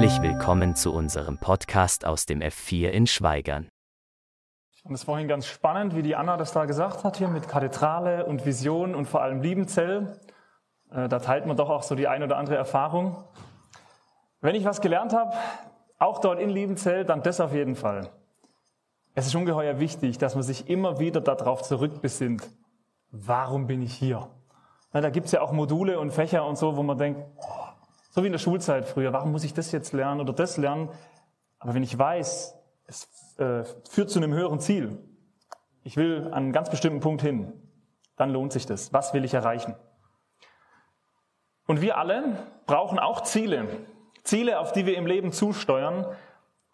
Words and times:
Herzlich 0.00 0.22
willkommen 0.22 0.74
zu 0.74 0.94
unserem 0.94 1.36
Podcast 1.36 2.06
aus 2.06 2.24
dem 2.24 2.40
F4 2.40 2.88
in 2.88 3.06
Schweigern. 3.06 3.68
Fand 4.82 4.94
es 4.94 5.04
vorhin 5.04 5.28
ganz 5.28 5.44
spannend, 5.44 5.94
wie 5.94 6.00
die 6.00 6.16
Anna 6.16 6.38
das 6.38 6.52
da 6.52 6.64
gesagt 6.64 7.04
hat, 7.04 7.18
hier 7.18 7.28
mit 7.28 7.48
Kathedrale 7.48 8.24
und 8.24 8.46
Vision 8.46 8.94
und 8.94 9.04
vor 9.04 9.20
allem 9.20 9.42
Liebenzell. 9.42 10.18
Äh, 10.90 11.06
da 11.10 11.18
teilt 11.18 11.44
man 11.44 11.58
doch 11.58 11.68
auch 11.68 11.82
so 11.82 11.96
die 11.96 12.08
ein 12.08 12.22
oder 12.22 12.38
andere 12.38 12.56
Erfahrung. 12.56 13.24
Wenn 14.40 14.54
ich 14.54 14.64
was 14.64 14.80
gelernt 14.80 15.12
habe, 15.12 15.36
auch 15.98 16.18
dort 16.20 16.40
in 16.40 16.48
Liebenzell, 16.48 17.04
dann 17.04 17.22
das 17.22 17.38
auf 17.38 17.52
jeden 17.52 17.76
Fall. 17.76 18.08
Es 19.14 19.26
ist 19.26 19.34
ungeheuer 19.34 19.80
wichtig, 19.80 20.16
dass 20.16 20.34
man 20.34 20.44
sich 20.44 20.70
immer 20.70 20.98
wieder 20.98 21.20
darauf 21.20 21.60
zurückbesinnt. 21.60 22.48
Warum 23.10 23.66
bin 23.66 23.82
ich 23.82 23.92
hier? 23.92 24.30
Na, 24.94 25.02
da 25.02 25.10
gibt's 25.10 25.32
ja 25.32 25.42
auch 25.42 25.52
Module 25.52 26.00
und 26.00 26.10
Fächer 26.10 26.46
und 26.46 26.56
so, 26.56 26.78
wo 26.78 26.82
man 26.82 26.96
denkt, 26.96 27.20
oh, 27.36 27.59
so 28.10 28.22
wie 28.22 28.26
in 28.26 28.32
der 28.32 28.38
Schulzeit 28.38 28.86
früher, 28.86 29.12
warum 29.12 29.32
muss 29.32 29.44
ich 29.44 29.54
das 29.54 29.72
jetzt 29.72 29.92
lernen 29.92 30.20
oder 30.20 30.32
das 30.32 30.56
lernen? 30.56 30.90
Aber 31.58 31.74
wenn 31.74 31.82
ich 31.82 31.96
weiß, 31.96 32.54
es 32.86 33.38
äh, 33.38 33.64
führt 33.88 34.10
zu 34.10 34.18
einem 34.18 34.34
höheren 34.34 34.60
Ziel, 34.60 34.98
ich 35.84 35.96
will 35.96 36.26
an 36.26 36.34
einen 36.34 36.52
ganz 36.52 36.70
bestimmten 36.70 37.00
Punkt 37.00 37.22
hin, 37.22 37.52
dann 38.16 38.30
lohnt 38.30 38.52
sich 38.52 38.66
das. 38.66 38.92
Was 38.92 39.14
will 39.14 39.24
ich 39.24 39.32
erreichen? 39.32 39.74
Und 41.66 41.80
wir 41.80 41.96
alle 41.96 42.46
brauchen 42.66 42.98
auch 42.98 43.22
Ziele. 43.22 43.68
Ziele, 44.24 44.58
auf 44.58 44.72
die 44.72 44.86
wir 44.86 44.96
im 44.96 45.06
Leben 45.06 45.32
zusteuern. 45.32 46.04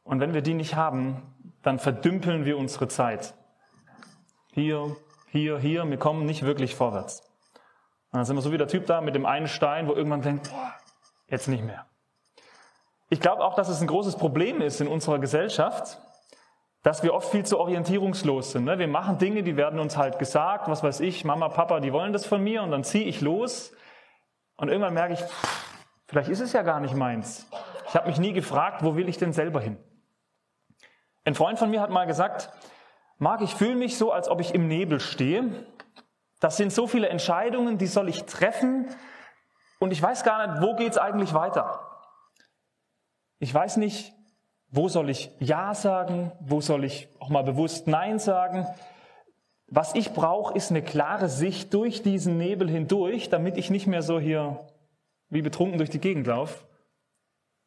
Und 0.02 0.20
wenn 0.20 0.32
wir 0.32 0.42
die 0.42 0.54
nicht 0.54 0.74
haben, 0.74 1.22
dann 1.62 1.78
verdümpeln 1.78 2.44
wir 2.46 2.56
unsere 2.56 2.88
Zeit. 2.88 3.34
Hier, 4.52 4.96
hier, 5.28 5.58
hier, 5.58 5.88
wir 5.88 5.98
kommen 5.98 6.24
nicht 6.24 6.44
wirklich 6.44 6.74
vorwärts. 6.74 7.20
Und 8.10 8.20
dann 8.20 8.24
sind 8.24 8.36
wir 8.36 8.42
so 8.42 8.52
wie 8.52 8.58
der 8.58 8.68
Typ 8.68 8.86
da 8.86 9.00
mit 9.02 9.14
dem 9.14 9.26
einen 9.26 9.48
Stein, 9.48 9.86
wo 9.86 9.92
irgendwann 9.92 10.22
denkt, 10.22 10.50
boah, 10.50 10.74
jetzt 11.28 11.48
nicht 11.48 11.64
mehr. 11.64 11.86
Ich 13.08 13.20
glaube 13.20 13.44
auch, 13.44 13.54
dass 13.54 13.68
es 13.68 13.80
ein 13.80 13.86
großes 13.86 14.16
Problem 14.16 14.60
ist 14.60 14.80
in 14.80 14.88
unserer 14.88 15.18
Gesellschaft, 15.18 15.98
dass 16.82 17.02
wir 17.02 17.14
oft 17.14 17.30
viel 17.30 17.44
zu 17.44 17.58
orientierungslos 17.58 18.52
sind. 18.52 18.64
Ne? 18.64 18.78
Wir 18.78 18.88
machen 18.88 19.18
Dinge, 19.18 19.42
die 19.42 19.56
werden 19.56 19.78
uns 19.80 19.96
halt 19.96 20.18
gesagt, 20.18 20.68
was 20.68 20.82
weiß 20.82 21.00
ich, 21.00 21.24
Mama, 21.24 21.48
Papa, 21.48 21.80
die 21.80 21.92
wollen 21.92 22.12
das 22.12 22.26
von 22.26 22.42
mir 22.42 22.62
und 22.62 22.70
dann 22.70 22.84
ziehe 22.84 23.04
ich 23.04 23.20
los 23.20 23.72
und 24.56 24.68
irgendwann 24.68 24.94
merke 24.94 25.14
ich, 25.14 25.20
vielleicht 26.06 26.28
ist 26.28 26.40
es 26.40 26.52
ja 26.52 26.62
gar 26.62 26.80
nicht 26.80 26.94
meins. 26.94 27.48
Ich 27.88 27.94
habe 27.94 28.08
mich 28.08 28.18
nie 28.18 28.32
gefragt, 28.32 28.82
wo 28.82 28.96
will 28.96 29.08
ich 29.08 29.18
denn 29.18 29.32
selber 29.32 29.60
hin? 29.60 29.76
Ein 31.24 31.34
Freund 31.34 31.58
von 31.58 31.70
mir 31.70 31.80
hat 31.80 31.90
mal 31.90 32.06
gesagt, 32.06 32.50
Marc, 33.18 33.40
ich 33.40 33.54
fühle 33.54 33.76
mich 33.76 33.98
so, 33.98 34.12
als 34.12 34.28
ob 34.28 34.40
ich 34.40 34.54
im 34.54 34.68
Nebel 34.68 35.00
stehe. 35.00 35.66
Das 36.40 36.56
sind 36.56 36.72
so 36.72 36.86
viele 36.86 37.08
Entscheidungen, 37.08 37.78
die 37.78 37.86
soll 37.86 38.08
ich 38.08 38.24
treffen 38.24 38.88
und 39.78 39.92
ich 39.92 40.02
weiß 40.02 40.24
gar 40.24 40.46
nicht, 40.46 40.62
wo 40.62 40.74
geht's 40.74 40.98
eigentlich 40.98 41.34
weiter. 41.34 41.80
Ich 43.38 43.52
weiß 43.52 43.76
nicht, 43.76 44.14
wo 44.68 44.88
soll 44.88 45.10
ich 45.10 45.30
Ja 45.38 45.74
sagen, 45.74 46.32
wo 46.40 46.60
soll 46.60 46.84
ich 46.84 47.08
auch 47.20 47.28
mal 47.28 47.42
bewusst 47.42 47.86
Nein 47.86 48.18
sagen. 48.18 48.66
Was 49.68 49.94
ich 49.94 50.12
brauche, 50.12 50.54
ist 50.54 50.70
eine 50.70 50.82
klare 50.82 51.28
Sicht 51.28 51.74
durch 51.74 52.02
diesen 52.02 52.38
Nebel 52.38 52.70
hindurch, 52.70 53.28
damit 53.28 53.56
ich 53.56 53.70
nicht 53.70 53.86
mehr 53.86 54.02
so 54.02 54.18
hier 54.18 54.60
wie 55.28 55.42
betrunken 55.42 55.78
durch 55.78 55.90
die 55.90 55.98
Gegend 55.98 56.26
laufe, 56.26 56.64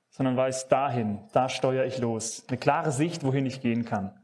sondern 0.10 0.38
weiß, 0.38 0.70
dahin, 0.70 1.20
da 1.34 1.50
steuere 1.50 1.86
ich 1.86 1.98
los. 1.98 2.46
Eine 2.48 2.58
klare 2.58 2.92
Sicht, 2.92 3.23
wohin 3.23 3.46
ich 3.46 3.62
gehen 3.62 3.86
kann. 3.86 4.18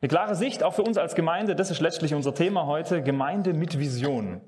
Eine 0.00 0.08
klare 0.08 0.34
Sicht 0.34 0.62
auch 0.62 0.74
für 0.74 0.82
uns 0.82 0.98
als 0.98 1.14
Gemeinde, 1.14 1.56
das 1.56 1.70
ist 1.70 1.80
letztlich 1.80 2.14
unser 2.14 2.34
Thema 2.34 2.66
heute, 2.66 3.02
Gemeinde 3.02 3.54
mit 3.54 3.78
Vision. 3.78 4.42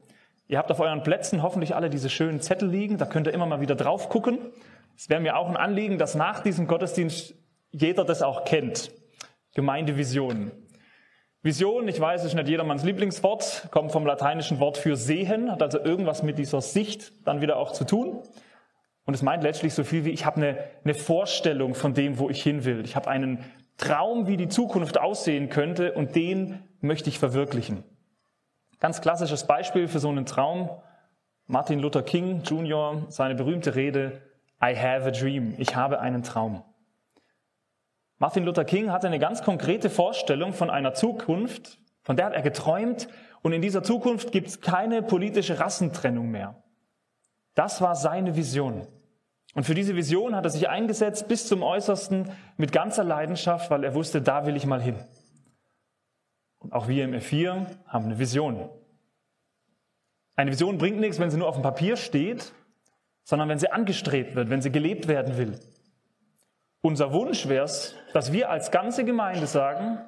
Ihr 0.51 0.57
habt 0.57 0.71
auf 0.71 0.81
euren 0.81 1.03
Plätzen 1.03 1.43
hoffentlich 1.43 1.77
alle 1.77 1.91
diese 1.91 2.09
schönen 2.09 2.41
Zettel 2.41 2.71
liegen, 2.71 2.97
da 2.97 3.05
könnt 3.05 3.27
ihr 3.27 3.35
immer 3.35 3.45
mal 3.45 3.61
wieder 3.61 3.75
drauf 3.75 4.09
gucken. 4.09 4.39
Es 4.97 5.11
wäre 5.11 5.21
mir 5.21 5.37
auch 5.37 5.47
ein 5.47 5.59
Anliegen, 5.59 5.99
dass 5.99 6.15
nach 6.15 6.41
diesem 6.41 6.67
Gottesdienst 6.67 7.35
jeder 7.71 8.05
das 8.05 8.23
auch 8.23 8.47
kennt. 8.47 8.91
Gemeindevision. 9.55 10.51
Vision, 11.43 11.87
ich 11.87 12.01
weiß, 12.01 12.25
ist 12.25 12.35
nicht 12.35 12.49
jedermanns 12.49 12.83
Lieblingswort, 12.83 13.69
kommt 13.71 13.93
vom 13.93 14.07
lateinischen 14.07 14.59
Wort 14.59 14.79
für 14.79 14.97
sehen, 14.97 15.53
hat 15.53 15.63
also 15.63 15.79
irgendwas 15.79 16.23
mit 16.23 16.39
dieser 16.39 16.63
Sicht 16.63 17.13
dann 17.27 17.43
wieder 17.43 17.59
auch 17.59 17.73
zu 17.73 17.85
tun. 17.85 18.23
Und 19.05 19.15
es 19.15 19.23
meint 19.23 19.43
letztlich 19.43 19.75
so 19.75 19.85
viel 19.85 20.07
wie, 20.07 20.11
ich 20.11 20.25
habe 20.25 20.37
eine, 20.39 20.59
eine 20.83 20.95
Vorstellung 20.95 21.75
von 21.75 21.93
dem, 21.93 22.19
wo 22.19 22.31
ich 22.31 22.43
hin 22.43 22.65
will. 22.65 22.85
Ich 22.85 22.97
habe 22.97 23.09
einen 23.09 23.45
Traum, 23.77 24.27
wie 24.27 24.39
die 24.39 24.49
Zukunft 24.49 24.99
aussehen 24.99 25.51
könnte 25.51 25.93
und 25.93 26.17
den 26.17 26.63
möchte 26.81 27.11
ich 27.11 27.19
verwirklichen. 27.19 27.85
Ganz 28.81 29.01
klassisches 29.01 29.45
Beispiel 29.45 29.89
für 29.89 29.99
so 29.99 30.09
einen 30.09 30.27
Traum. 30.27 30.71
Martin 31.47 31.81
Luther 31.81 32.03
King 32.03 32.43
Jr., 32.43 33.07
seine 33.09 33.35
berühmte 33.35 33.75
Rede, 33.75 34.23
I 34.63 34.77
have 34.77 35.07
a 35.07 35.11
dream. 35.11 35.55
Ich 35.59 35.75
habe 35.75 36.01
einen 36.01 36.23
Traum. 36.23 36.63
Martin 38.19 38.45
Luther 38.45 38.65
King 38.65 38.91
hatte 38.91 39.07
eine 39.07 39.19
ganz 39.19 39.43
konkrete 39.43 39.91
Vorstellung 39.91 40.53
von 40.53 40.71
einer 40.71 40.95
Zukunft, 40.95 41.79
von 42.03 42.17
der 42.17 42.27
hat 42.27 42.35
er 42.35 42.43
geträumt 42.43 43.09
und 43.43 43.53
in 43.53 43.63
dieser 43.63 43.83
Zukunft 43.83 44.33
gibt 44.33 44.49
es 44.49 44.61
keine 44.61 45.03
politische 45.03 45.61
Rassentrennung 45.61 46.31
mehr. 46.31 46.63
Das 47.55 47.81
war 47.81 47.95
seine 47.95 48.37
Vision. 48.37 48.87
Und 49.55 49.65
für 49.65 49.75
diese 49.75 49.97
Vision 49.97 50.37
hat 50.37 50.45
er 50.45 50.51
sich 50.51 50.69
eingesetzt 50.69 51.29
bis 51.29 51.49
zum 51.49 51.63
Äußersten 51.63 52.31
mit 52.57 52.73
ganzer 52.73 53.05
Leidenschaft, 53.05 53.71
weil 53.71 53.85
er 53.85 53.95
wusste, 53.95 54.21
da 54.21 54.47
will 54.47 54.57
ich 54.57 54.67
mal 54.67 54.83
hin. 54.83 54.97
Und 56.59 56.73
auch 56.73 56.89
wir 56.89 57.05
im 57.05 57.13
F4 57.13 57.67
haben 57.87 58.05
eine 58.07 58.19
Vision. 58.19 58.69
Eine 60.37 60.53
Vision 60.53 60.79
bringt 60.79 61.01
nichts, 61.01 61.19
wenn 61.19 61.31
sie 61.31 61.37
nur 61.37 61.49
auf 61.49 61.55
dem 61.55 61.63
Papier 61.63 61.97
steht, 61.97 62.53
sondern 63.25 63.49
wenn 63.49 63.59
sie 63.59 63.71
angestrebt 63.71 64.35
wird, 64.35 64.51
wenn 64.51 64.63
sie 64.63 64.73
gelebt 64.73 65.09
werden 65.09 65.37
will. 65.37 65.59
Unser 66.81 67.13
Wunsch 67.13 67.49
wäre 67.49 67.65
es, 67.65 67.95
dass 68.13 68.33
wir 68.33 68.51
als 68.51 68.71
ganze 68.71 69.05
Gemeinde 69.05 69.47
sagen, 69.47 69.99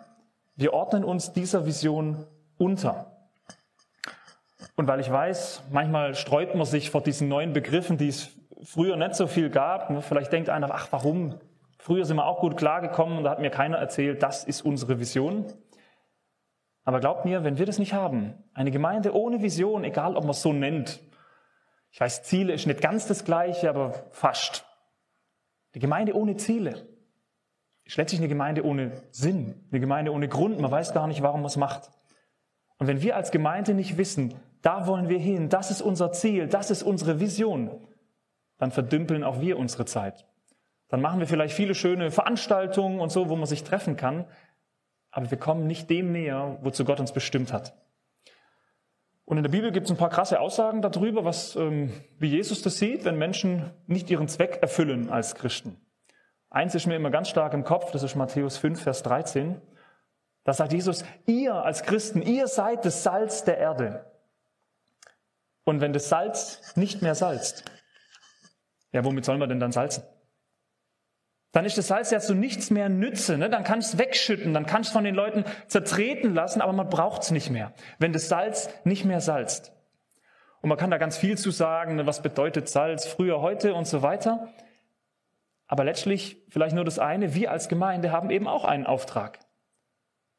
wir 0.56 0.72
ordnen 0.72 1.04
uns 1.04 1.32
dieser 1.32 1.66
Vision 1.66 2.26
unter. 2.58 3.16
Und 4.76 4.86
weil 4.86 5.00
ich 5.00 5.10
weiß, 5.10 5.64
manchmal 5.70 6.14
streut 6.14 6.54
man 6.54 6.64
sich 6.64 6.90
vor 6.90 7.02
diesen 7.02 7.28
neuen 7.28 7.52
Begriffen, 7.52 7.98
die 7.98 8.08
es 8.08 8.30
früher 8.62 8.96
nicht 8.96 9.14
so 9.14 9.26
viel 9.26 9.50
gab. 9.50 10.04
Vielleicht 10.04 10.32
denkt 10.32 10.48
einer, 10.48 10.70
ach 10.72 10.88
warum? 10.90 11.38
Früher 11.78 12.04
sind 12.04 12.16
wir 12.16 12.26
auch 12.26 12.40
gut 12.40 12.56
klargekommen 12.56 13.18
und 13.18 13.24
da 13.24 13.30
hat 13.30 13.40
mir 13.40 13.50
keiner 13.50 13.78
erzählt, 13.78 14.22
das 14.22 14.44
ist 14.44 14.62
unsere 14.62 15.00
Vision. 15.00 15.46
Aber 16.84 17.00
glaubt 17.00 17.24
mir, 17.24 17.44
wenn 17.44 17.58
wir 17.58 17.66
das 17.66 17.78
nicht 17.78 17.92
haben, 17.92 18.34
eine 18.54 18.70
Gemeinde 18.70 19.14
ohne 19.14 19.42
Vision, 19.42 19.84
egal 19.84 20.16
ob 20.16 20.24
man 20.24 20.30
es 20.30 20.42
so 20.42 20.52
nennt, 20.52 21.00
ich 21.92 22.00
weiß, 22.00 22.22
Ziele 22.22 22.52
ist 22.52 22.66
nicht 22.66 22.80
ganz 22.80 23.06
das 23.06 23.24
gleiche, 23.24 23.68
aber 23.68 23.92
fast. 24.12 24.64
Die 25.74 25.80
Gemeinde 25.80 26.14
ohne 26.14 26.36
Ziele 26.36 26.86
ist 27.84 27.96
letztlich 27.96 28.20
eine 28.20 28.28
Gemeinde 28.28 28.64
ohne 28.64 28.92
Sinn, 29.10 29.66
eine 29.70 29.80
Gemeinde 29.80 30.12
ohne 30.12 30.28
Grund. 30.28 30.60
Man 30.60 30.70
weiß 30.70 30.94
gar 30.94 31.06
nicht, 31.06 31.22
warum 31.22 31.40
man 31.40 31.48
es 31.48 31.56
macht. 31.56 31.90
Und 32.78 32.86
wenn 32.86 33.02
wir 33.02 33.16
als 33.16 33.30
Gemeinde 33.30 33.74
nicht 33.74 33.98
wissen, 33.98 34.34
da 34.62 34.86
wollen 34.86 35.08
wir 35.08 35.18
hin, 35.18 35.48
das 35.48 35.70
ist 35.70 35.82
unser 35.82 36.12
Ziel, 36.12 36.46
das 36.46 36.70
ist 36.70 36.82
unsere 36.82 37.18
Vision, 37.20 37.70
dann 38.58 38.70
verdümpeln 38.70 39.24
auch 39.24 39.40
wir 39.40 39.58
unsere 39.58 39.84
Zeit. 39.84 40.26
Dann 40.88 41.00
machen 41.00 41.20
wir 41.20 41.26
vielleicht 41.26 41.54
viele 41.54 41.74
schöne 41.74 42.10
Veranstaltungen 42.10 43.00
und 43.00 43.10
so, 43.10 43.28
wo 43.28 43.36
man 43.36 43.46
sich 43.46 43.64
treffen 43.64 43.96
kann, 43.96 44.26
aber 45.10 45.30
wir 45.30 45.38
kommen 45.38 45.66
nicht 45.66 45.90
dem 45.90 46.12
näher, 46.12 46.58
wozu 46.62 46.84
Gott 46.84 47.00
uns 47.00 47.12
bestimmt 47.12 47.52
hat. 47.52 47.74
Und 49.24 49.36
in 49.36 49.42
der 49.44 49.50
Bibel 49.50 49.70
gibt 49.70 49.86
es 49.86 49.92
ein 49.92 49.96
paar 49.96 50.10
krasse 50.10 50.40
Aussagen 50.40 50.82
darüber, 50.82 51.24
was, 51.24 51.54
ähm, 51.54 51.92
wie 52.18 52.28
Jesus 52.28 52.62
das 52.62 52.78
sieht, 52.78 53.04
wenn 53.04 53.16
Menschen 53.16 53.70
nicht 53.86 54.10
ihren 54.10 54.26
Zweck 54.28 54.58
erfüllen 54.60 55.08
als 55.08 55.34
Christen. 55.36 55.80
Eins 56.48 56.74
ist 56.74 56.86
mir 56.86 56.96
immer 56.96 57.10
ganz 57.10 57.28
stark 57.28 57.54
im 57.54 57.62
Kopf, 57.62 57.92
das 57.92 58.02
ist 58.02 58.16
Matthäus 58.16 58.56
5, 58.56 58.82
Vers 58.82 59.04
13. 59.04 59.60
Da 60.42 60.52
sagt 60.52 60.72
Jesus, 60.72 61.04
ihr 61.26 61.54
als 61.54 61.84
Christen, 61.84 62.22
ihr 62.22 62.48
seid 62.48 62.84
das 62.84 63.04
Salz 63.04 63.44
der 63.44 63.58
Erde. 63.58 64.10
Und 65.62 65.80
wenn 65.80 65.92
das 65.92 66.08
Salz 66.08 66.74
nicht 66.74 67.02
mehr 67.02 67.14
salzt, 67.14 67.64
ja, 68.92 69.04
womit 69.04 69.24
soll 69.24 69.38
man 69.38 69.48
denn 69.48 69.60
dann 69.60 69.70
salzen? 69.70 70.02
Dann 71.52 71.64
ist 71.64 71.76
das 71.76 71.88
Salz 71.88 72.10
ja 72.10 72.20
zu 72.20 72.34
nichts 72.34 72.70
mehr 72.70 72.88
Nütze. 72.88 73.36
Ne? 73.36 73.50
Dann 73.50 73.64
kannst 73.64 73.92
du 73.92 73.96
es 73.96 74.02
wegschütten, 74.02 74.54
dann 74.54 74.66
kannst 74.66 74.90
du 74.90 74.94
von 74.94 75.04
den 75.04 75.14
Leuten 75.14 75.44
zertreten 75.66 76.34
lassen, 76.34 76.60
aber 76.60 76.72
man 76.72 76.88
braucht 76.88 77.22
es 77.22 77.30
nicht 77.30 77.50
mehr, 77.50 77.72
wenn 77.98 78.12
das 78.12 78.28
Salz 78.28 78.68
nicht 78.84 79.04
mehr 79.04 79.20
salzt. 79.20 79.72
Und 80.62 80.68
man 80.68 80.78
kann 80.78 80.90
da 80.90 80.98
ganz 80.98 81.16
viel 81.16 81.38
zu 81.38 81.50
sagen, 81.50 81.96
ne? 81.96 82.06
was 82.06 82.22
bedeutet 82.22 82.68
Salz 82.68 83.06
früher, 83.06 83.40
heute 83.40 83.74
und 83.74 83.86
so 83.86 84.02
weiter. 84.02 84.48
Aber 85.66 85.84
letztlich 85.84 86.44
vielleicht 86.48 86.74
nur 86.74 86.84
das 86.84 86.98
eine, 86.98 87.34
wir 87.34 87.50
als 87.50 87.68
Gemeinde 87.68 88.12
haben 88.12 88.30
eben 88.30 88.46
auch 88.46 88.64
einen 88.64 88.86
Auftrag. 88.86 89.38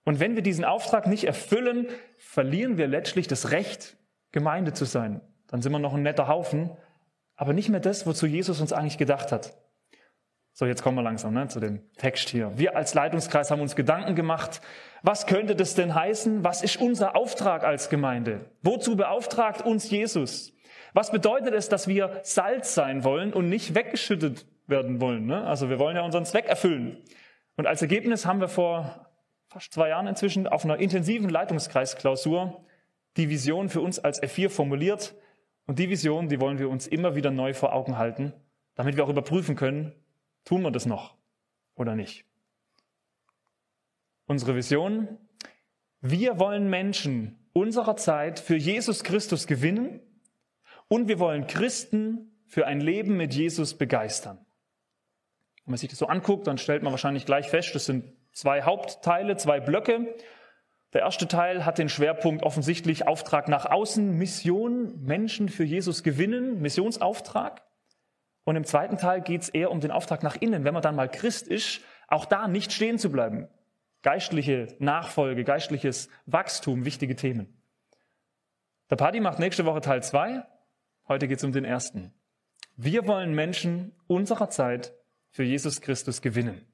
Und 0.04 0.20
wenn 0.20 0.36
wir 0.36 0.44
diesen 0.44 0.66
Auftrag 0.66 1.08
nicht 1.08 1.26
erfüllen, 1.26 1.88
verlieren 2.18 2.78
wir 2.78 2.88
letztlich 2.88 3.28
das 3.28 3.52
Recht, 3.52 3.98
Gemeinde 4.32 4.74
zu 4.74 4.86
sein. 4.86 5.22
Dann 5.48 5.62
sind 5.62 5.72
wir 5.72 5.80
noch 5.80 5.94
ein 5.94 6.04
netter 6.04 6.28
Haufen, 6.28 6.72
aber 7.36 7.54
nicht 7.54 7.70
mehr 7.70 7.80
das, 7.80 8.08
wozu 8.08 8.26
Jesus 8.26 8.62
uns 8.62 8.74
eigentlich 8.74 8.98
gedacht 8.98 9.32
hat. 9.32 9.61
So, 10.54 10.66
jetzt 10.66 10.84
kommen 10.84 10.98
wir 10.98 11.04
langsam 11.04 11.34
ne, 11.34 11.48
zu 11.48 11.60
dem 11.60 11.82
Text 11.98 12.30
hier. 12.30 12.52
Wir 12.58 12.76
als 12.76 12.94
Leitungskreis 12.94 13.52
haben 13.52 13.62
uns 13.62 13.76
Gedanken 13.76 14.16
gemacht, 14.16 14.62
was 15.02 15.26
könnte 15.26 15.56
das 15.56 15.76
denn 15.76 15.96
heißen? 15.96 16.44
Was 16.44 16.62
ist 16.62 16.78
unser 16.78 17.16
Auftrag 17.16 17.64
als 17.64 17.90
Gemeinde? 17.90 18.42
Wozu 18.62 18.96
beauftragt 18.96 19.66
uns 19.66 19.90
Jesus? 19.90 20.54
Was 20.94 21.12
bedeutet 21.12 21.54
es, 21.54 21.70
dass 21.70 21.88
wir 21.88 22.20
Salz 22.24 22.76
sein 22.76 23.04
wollen 23.04 23.34
und 23.34 23.50
nicht 23.50 23.76
weggeschüttet 23.76 24.46
werden 24.72 25.00
wollen. 25.00 25.28
Ne? 25.28 25.44
Also 25.44 25.70
wir 25.70 25.78
wollen 25.78 25.96
ja 25.96 26.02
unseren 26.02 26.26
Zweck 26.26 26.48
erfüllen. 26.48 26.98
Und 27.58 27.68
als 27.68 27.84
Ergebnis 27.84 28.26
haben 28.26 28.42
wir 28.42 28.48
vor 28.48 29.08
fast 29.50 29.72
zwei 29.72 29.90
Jahren 29.90 30.08
inzwischen 30.08 30.48
auf 30.48 30.66
einer 30.66 30.78
intensiven 30.78 31.30
Leitungskreisklausur 31.30 32.66
die 33.18 33.30
Vision 33.30 33.70
für 33.70 33.82
uns 33.82 34.00
als 34.00 34.24
F4 34.24 34.50
formuliert. 34.50 35.14
Und 35.68 35.78
die 35.78 35.90
Vision, 35.90 36.30
die 36.30 36.40
wollen 36.40 36.58
wir 36.58 36.70
uns 36.70 36.88
immer 36.88 37.16
wieder 37.16 37.30
neu 37.30 37.54
vor 37.54 37.74
Augen 37.74 38.00
halten, 38.00 38.34
damit 38.76 38.96
wir 38.98 39.04
auch 39.04 39.10
überprüfen 39.10 39.56
können, 39.56 39.94
tun 40.46 40.62
wir 40.62 40.72
das 40.72 40.86
noch 40.86 41.16
oder 41.76 41.96
nicht. 41.96 42.26
Unsere 44.28 44.56
Vision, 44.56 45.18
wir 46.02 46.40
wollen 46.40 46.70
Menschen 46.70 47.38
unserer 47.54 47.98
Zeit 47.98 48.40
für 48.40 48.56
Jesus 48.56 49.04
Christus 49.04 49.46
gewinnen 49.46 50.00
und 50.88 51.08
wir 51.08 51.20
wollen 51.20 51.48
Christen 51.48 52.32
für 52.46 52.66
ein 52.66 52.82
Leben 52.82 53.18
mit 53.18 53.34
Jesus 53.34 53.78
begeistern. 53.78 54.38
Wenn 55.66 55.72
man 55.72 55.78
sich 55.78 55.90
das 55.90 56.00
so 56.00 56.08
anguckt, 56.08 56.48
dann 56.48 56.58
stellt 56.58 56.84
man 56.84 56.92
wahrscheinlich 56.92 57.26
gleich 57.26 57.50
fest, 57.50 57.76
das 57.76 57.86
sind 57.86 58.06
zwei 58.34 58.64
Hauptteile, 58.64 59.38
zwei 59.38 59.60
Blöcke. 59.60 60.16
Der 60.94 61.02
erste 61.02 61.28
Teil 61.28 61.66
hat 61.66 61.78
den 61.78 61.88
Schwerpunkt 61.88 62.44
offensichtlich 62.44 63.08
Auftrag 63.08 63.48
nach 63.48 63.66
außen, 63.66 64.18
Mission, 64.18 65.02
Menschen 65.02 65.50
für 65.50 65.64
Jesus 65.64 66.04
gewinnen, 66.04 66.62
Missionsauftrag. 66.62 67.62
Und 68.44 68.56
im 68.56 68.64
zweiten 68.64 68.98
Teil 68.98 69.22
geht 69.22 69.42
es 69.42 69.50
eher 69.50 69.72
um 69.72 69.80
den 69.80 69.92
Auftrag 69.92 70.24
nach 70.24 70.36
innen, 70.36 70.64
wenn 70.64 70.74
man 70.74 70.82
dann 70.82 70.96
mal 70.96 71.10
Christ 71.10 71.48
ist, 71.48 71.82
auch 72.08 72.26
da 72.26 72.48
nicht 72.48 72.72
stehen 72.72 72.98
zu 72.98 73.12
bleiben. 73.12 73.48
Geistliche 74.02 74.76
Nachfolge, 74.80 75.44
geistliches 75.44 76.10
Wachstum, 76.26 76.86
wichtige 76.86 77.16
Themen. 77.16 77.62
Der 78.90 78.96
Paddy 78.96 79.20
macht 79.20 79.40
nächste 79.40 79.66
Woche 79.66 79.82
Teil 79.82 80.04
zwei. 80.04 80.44
Heute 81.08 81.28
geht 81.28 81.38
es 81.38 81.44
um 81.44 81.52
den 81.52 81.66
ersten. 81.66 82.14
Wir 82.76 83.06
wollen 83.08 83.34
Menschen 83.36 83.96
unserer 84.08 84.50
Zeit 84.50 84.94
für 85.30 85.44
Jesus 85.44 85.82
Christus 85.82 86.22
gewinnen. 86.22 86.66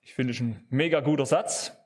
Ich 0.00 0.14
finde 0.14 0.32
es 0.32 0.40
ein 0.40 0.66
mega 0.68 1.00
guter 1.00 1.26
Satz. 1.26 1.76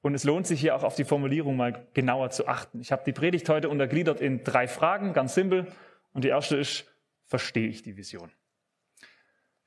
Und 0.00 0.14
es 0.14 0.24
lohnt 0.24 0.46
sich 0.46 0.60
hier 0.60 0.76
auch 0.76 0.84
auf 0.84 0.94
die 0.94 1.04
Formulierung 1.04 1.56
mal 1.56 1.88
genauer 1.92 2.30
zu 2.30 2.46
achten. 2.46 2.80
Ich 2.80 2.92
habe 2.92 3.02
die 3.04 3.12
Predigt 3.12 3.48
heute 3.48 3.68
untergliedert 3.68 4.20
in 4.20 4.44
drei 4.44 4.68
Fragen, 4.68 5.12
ganz 5.12 5.34
simpel. 5.34 5.66
Und 6.12 6.24
die 6.24 6.28
erste 6.28 6.56
ist, 6.56 6.86
verstehe 7.28 7.68
ich 7.68 7.82
die 7.82 7.96
Vision? 7.96 8.30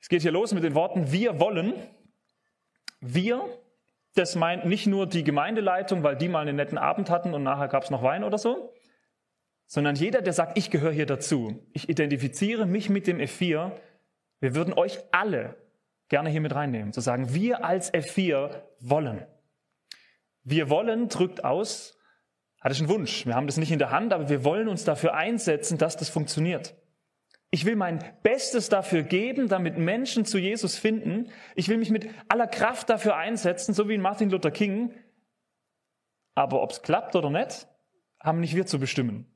Es 0.00 0.08
geht 0.08 0.22
hier 0.22 0.32
los 0.32 0.52
mit 0.52 0.64
den 0.64 0.74
Worten, 0.74 1.12
wir 1.12 1.40
wollen. 1.40 1.74
Wir, 3.00 3.42
das 4.14 4.34
meint 4.34 4.66
nicht 4.66 4.86
nur 4.86 5.06
die 5.06 5.24
Gemeindeleitung, 5.24 6.02
weil 6.02 6.16
die 6.16 6.28
mal 6.28 6.40
einen 6.40 6.56
netten 6.56 6.76
Abend 6.76 7.08
hatten 7.08 7.34
und 7.34 7.42
nachher 7.42 7.68
gab 7.68 7.84
es 7.84 7.90
noch 7.90 8.02
Wein 8.02 8.24
oder 8.24 8.36
so, 8.36 8.74
sondern 9.66 9.94
jeder, 9.94 10.20
der 10.20 10.32
sagt, 10.32 10.58
ich 10.58 10.70
gehöre 10.70 10.92
hier 10.92 11.06
dazu, 11.06 11.66
ich 11.72 11.88
identifiziere 11.88 12.66
mich 12.66 12.90
mit 12.90 13.06
dem 13.06 13.18
F4, 13.18 13.72
wir 14.40 14.54
würden 14.54 14.74
euch 14.74 14.98
alle 15.12 15.56
gerne 16.08 16.28
hier 16.30 16.40
mit 16.40 16.54
reinnehmen, 16.54 16.92
zu 16.92 17.00
sagen, 17.00 17.32
wir 17.32 17.64
als 17.64 17.92
F4 17.94 18.50
wollen. 18.80 19.24
Wir 20.44 20.68
wollen 20.68 21.08
drückt 21.08 21.44
aus, 21.44 21.96
hat 22.60 22.72
es 22.72 22.80
einen 22.80 22.88
Wunsch. 22.88 23.24
Wir 23.24 23.34
haben 23.34 23.46
das 23.46 23.56
nicht 23.56 23.72
in 23.72 23.78
der 23.78 23.90
Hand, 23.90 24.12
aber 24.12 24.28
wir 24.28 24.44
wollen 24.44 24.68
uns 24.68 24.84
dafür 24.84 25.14
einsetzen, 25.14 25.78
dass 25.78 25.96
das 25.96 26.08
funktioniert. 26.08 26.74
Ich 27.54 27.66
will 27.66 27.76
mein 27.76 28.02
Bestes 28.22 28.70
dafür 28.70 29.02
geben, 29.02 29.46
damit 29.46 29.76
Menschen 29.76 30.24
zu 30.24 30.38
Jesus 30.38 30.78
finden. 30.78 31.28
Ich 31.54 31.68
will 31.68 31.76
mich 31.76 31.90
mit 31.90 32.08
aller 32.28 32.46
Kraft 32.46 32.88
dafür 32.88 33.16
einsetzen, 33.16 33.74
so 33.74 33.90
wie 33.90 33.98
Martin 33.98 34.30
Luther 34.30 34.50
King. 34.50 34.94
Aber 36.34 36.62
ob 36.62 36.70
es 36.70 36.80
klappt 36.80 37.14
oder 37.14 37.28
nicht, 37.28 37.68
haben 38.18 38.40
nicht 38.40 38.56
wir 38.56 38.64
zu 38.64 38.78
bestimmen. 38.78 39.26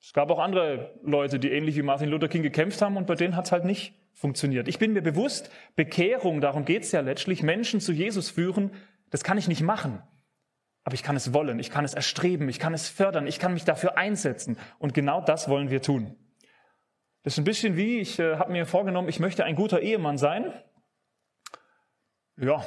Es 0.00 0.14
gab 0.14 0.30
auch 0.30 0.38
andere 0.38 0.98
Leute, 1.02 1.38
die 1.38 1.50
ähnlich 1.50 1.76
wie 1.76 1.82
Martin 1.82 2.08
Luther 2.08 2.28
King 2.28 2.42
gekämpft 2.42 2.80
haben 2.80 2.96
und 2.96 3.06
bei 3.06 3.14
denen 3.14 3.36
hat 3.36 3.44
es 3.44 3.52
halt 3.52 3.66
nicht 3.66 3.94
funktioniert. 4.14 4.66
Ich 4.66 4.78
bin 4.78 4.94
mir 4.94 5.02
bewusst, 5.02 5.50
Bekehrung, 5.76 6.40
darum 6.40 6.64
geht 6.64 6.84
es 6.84 6.92
ja 6.92 7.00
letztlich, 7.00 7.42
Menschen 7.42 7.80
zu 7.80 7.92
Jesus 7.92 8.30
führen, 8.30 8.70
das 9.10 9.22
kann 9.22 9.36
ich 9.36 9.48
nicht 9.48 9.60
machen. 9.60 10.02
Aber 10.82 10.94
ich 10.94 11.02
kann 11.02 11.16
es 11.16 11.34
wollen, 11.34 11.58
ich 11.58 11.68
kann 11.68 11.84
es 11.84 11.92
erstreben, 11.92 12.48
ich 12.48 12.58
kann 12.58 12.72
es 12.72 12.88
fördern, 12.88 13.26
ich 13.26 13.38
kann 13.38 13.52
mich 13.52 13.66
dafür 13.66 13.98
einsetzen. 13.98 14.56
Und 14.78 14.94
genau 14.94 15.20
das 15.20 15.50
wollen 15.50 15.68
wir 15.68 15.82
tun. 15.82 16.16
Das 17.22 17.34
ist 17.34 17.38
ein 17.38 17.44
bisschen 17.44 17.76
wie, 17.76 17.98
ich 17.98 18.18
äh, 18.18 18.36
habe 18.36 18.52
mir 18.52 18.66
vorgenommen, 18.66 19.08
ich 19.08 19.20
möchte 19.20 19.44
ein 19.44 19.56
guter 19.56 19.80
Ehemann 19.80 20.18
sein. 20.18 20.52
Ja, 22.36 22.64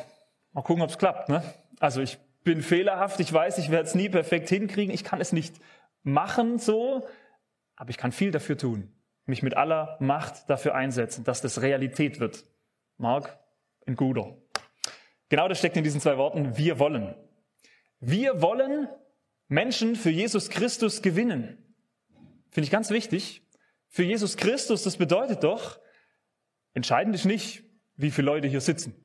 mal 0.52 0.62
gucken, 0.62 0.84
ob 0.84 0.90
es 0.90 0.98
klappt. 0.98 1.30
Ne? 1.30 1.44
Also 1.80 2.02
ich 2.02 2.18
bin 2.44 2.62
fehlerhaft, 2.62 3.20
ich 3.20 3.32
weiß, 3.32 3.58
ich 3.58 3.72
werde 3.72 3.88
es 3.88 3.96
nie 3.96 4.10
perfekt 4.10 4.50
hinkriegen, 4.50 4.94
ich 4.94 5.04
kann 5.04 5.22
es 5.22 5.32
nicht 5.32 5.56
machen 6.04 6.60
so, 6.60 7.08
aber 7.76 7.90
ich 7.90 7.98
kann 7.98 8.12
viel 8.12 8.32
dafür 8.32 8.58
tun, 8.58 8.92
mich 9.26 9.44
mit 9.44 9.56
aller 9.56 9.98
Macht 10.00 10.50
dafür 10.50 10.76
einsetzen, 10.76 11.24
dass 11.24 11.42
das 11.42 11.62
Realität 11.62 12.20
wird. 12.20 12.46
Mark, 12.98 13.40
ein 13.88 13.96
guter. 13.96 14.38
Genau 15.30 15.48
das 15.48 15.60
steckt 15.60 15.78
in 15.78 15.84
diesen 15.84 16.02
zwei 16.02 16.18
Worten, 16.18 16.58
wir 16.58 16.80
wollen. 16.80 17.16
Wir 18.00 18.42
wollen 18.42 18.90
Menschen 19.48 19.96
für 19.96 20.10
Jesus 20.10 20.50
Christus 20.50 21.02
gewinnen. 21.02 21.58
Finde 22.50 22.66
ich 22.66 22.72
ganz 22.72 22.90
wichtig. 22.90 23.44
Für 23.92 24.04
Jesus 24.04 24.38
Christus, 24.38 24.84
das 24.84 24.96
bedeutet 24.96 25.44
doch, 25.44 25.78
entscheidend 26.74 27.14
ist 27.14 27.26
nicht, 27.26 27.66
wie 27.98 28.10
viele 28.10 28.28
Leute 28.28 28.48
hier 28.48 28.62
sitzen. 28.62 28.96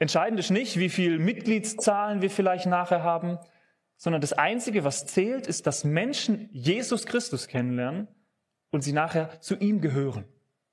Entscheidend 0.00 0.40
ist 0.40 0.50
nicht, 0.50 0.80
wie 0.80 0.88
viele 0.88 1.20
Mitgliedszahlen 1.20 2.22
wir 2.22 2.30
vielleicht 2.30 2.66
nachher 2.66 3.04
haben, 3.04 3.38
sondern 3.96 4.20
das 4.20 4.32
Einzige, 4.32 4.82
was 4.82 5.06
zählt, 5.06 5.46
ist, 5.46 5.68
dass 5.68 5.84
Menschen 5.84 6.48
Jesus 6.50 7.06
Christus 7.06 7.46
kennenlernen 7.46 8.08
und 8.72 8.82
sie 8.82 8.92
nachher 8.92 9.40
zu 9.40 9.54
ihm 9.54 9.80
gehören, 9.80 10.24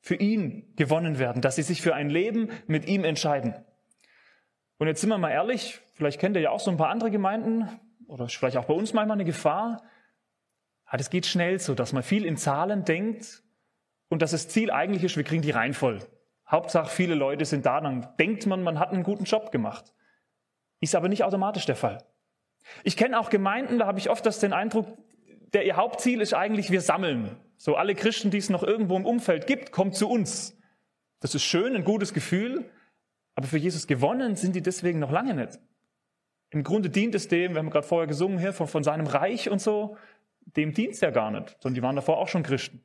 für 0.02 0.16
ihn 0.16 0.74
gewonnen 0.76 1.20
werden, 1.20 1.44
dass 1.44 1.58
sie 1.58 1.62
sich 1.62 1.84
für 1.84 1.94
ein 1.94 2.10
Leben 2.10 2.50
mit 2.66 2.88
ihm 2.88 3.04
entscheiden. 3.04 3.54
Und 4.80 4.88
jetzt 4.88 5.02
sind 5.02 5.10
wir 5.10 5.20
mal 5.20 5.30
ehrlich, 5.30 5.80
vielleicht 5.94 6.20
kennt 6.20 6.36
ihr 6.36 6.42
ja 6.42 6.50
auch 6.50 6.60
so 6.60 6.72
ein 6.72 6.78
paar 6.78 6.90
andere 6.90 7.12
Gemeinden 7.12 7.70
oder 8.08 8.28
vielleicht 8.28 8.58
auch 8.58 8.66
bei 8.66 8.74
uns 8.74 8.94
manchmal 8.94 9.18
eine 9.18 9.26
Gefahr. 9.26 9.84
Das 10.92 11.10
geht 11.10 11.26
schnell 11.26 11.60
so, 11.60 11.76
dass 11.76 11.94
man 11.94 12.04
viel 12.04 12.26
in 12.26 12.38
Zahlen 12.38 12.84
denkt 12.84 13.44
und 14.10 14.22
dass 14.22 14.32
das 14.32 14.48
Ziel 14.48 14.72
eigentlich 14.72 15.04
ist, 15.04 15.18
wir 15.18 15.24
kriegen 15.24 15.42
die 15.42 15.52
rein 15.52 15.74
voll. 15.74 16.00
Hauptsache 16.50 16.90
viele 16.90 17.16
Leute 17.16 17.46
sind 17.46 17.66
da, 17.66 17.80
dann 17.80 18.08
denkt 18.20 18.48
man, 18.48 18.64
man 18.64 18.80
hat 18.80 18.92
einen 18.92 19.04
guten 19.04 19.26
Job 19.26 19.52
gemacht. 19.52 19.94
Ist 20.80 20.96
aber 20.96 21.10
nicht 21.10 21.24
automatisch 21.24 21.66
der 21.66 21.76
Fall. 21.76 22.04
Ich 22.84 22.98
kenne 22.98 23.20
auch 23.20 23.30
Gemeinden, 23.30 23.80
da 23.80 23.86
habe 23.86 24.00
ich 24.00 24.10
oft 24.10 24.26
das 24.26 24.40
den 24.40 24.54
Eindruck, 24.54 24.88
der 25.54 25.66
ihr 25.66 25.76
Hauptziel 25.76 26.22
ist 26.22 26.34
eigentlich, 26.34 26.72
wir 26.72 26.81
sammeln. 26.81 27.38
So 27.58 27.76
alle 27.76 27.94
Christen, 27.94 28.31
die 28.31 28.38
es 28.38 28.50
noch 28.50 28.64
irgendwo 28.64 28.96
im 28.96 29.06
Umfeld 29.06 29.48
gibt, 29.48 29.72
kommt 29.72 29.96
zu 29.96 30.10
uns. 30.10 30.58
Das 31.19 31.36
ist 31.36 31.44
schön, 31.44 31.76
ein 31.76 31.84
gutes 31.84 32.14
Gefühl, 32.14 32.72
aber 33.36 33.48
für 33.48 33.58
Jesus 33.58 33.88
gewonnen 33.88 34.36
sind 34.36 34.56
die 34.56 34.62
deswegen 34.62 35.00
noch 35.00 35.12
lange 35.12 35.34
nicht. 35.34 35.60
Im 36.52 36.64
Grunde 36.64 36.90
dient 36.90 37.14
es 37.14 37.28
dem, 37.28 37.54
wir 37.54 37.60
haben 37.60 37.69
gerade 37.69 37.86
vorher 37.86 38.08
gesungen 38.08 38.40
hier, 38.40 38.54
von, 38.54 38.68
von 38.68 38.84
seinem 38.84 39.06
Reich 39.06 39.50
und 39.50 39.62
so, 39.62 39.98
dem 40.42 40.74
dient 40.74 40.94
es 40.94 41.02
ja 41.02 41.12
gar 41.12 41.31
nicht, 41.31 41.58
sondern 41.60 41.76
die 41.76 41.81
waren 41.81 41.96
davor 41.96 42.18
auch 42.18 42.28
schon 42.28 42.44
Christen. 42.44 42.84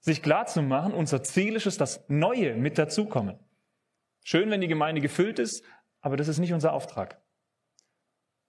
Sich 0.00 0.22
klar 0.22 0.46
zu 0.46 0.62
machen, 0.62 0.94
unser 0.94 1.22
Ziel 1.22 1.56
ist 1.56 1.66
es, 1.66 1.76
dass 1.76 2.08
Neue 2.08 2.56
mit 2.56 2.78
dazukommen. 2.78 3.38
Schön, 4.24 4.50
wenn 4.50 4.60
die 4.60 4.68
Gemeinde 4.68 5.00
gefüllt 5.00 5.38
ist, 5.38 5.64
aber 6.00 6.16
das 6.16 6.28
ist 6.28 6.38
nicht 6.38 6.52
unser 6.52 6.72
Auftrag. 6.72 7.20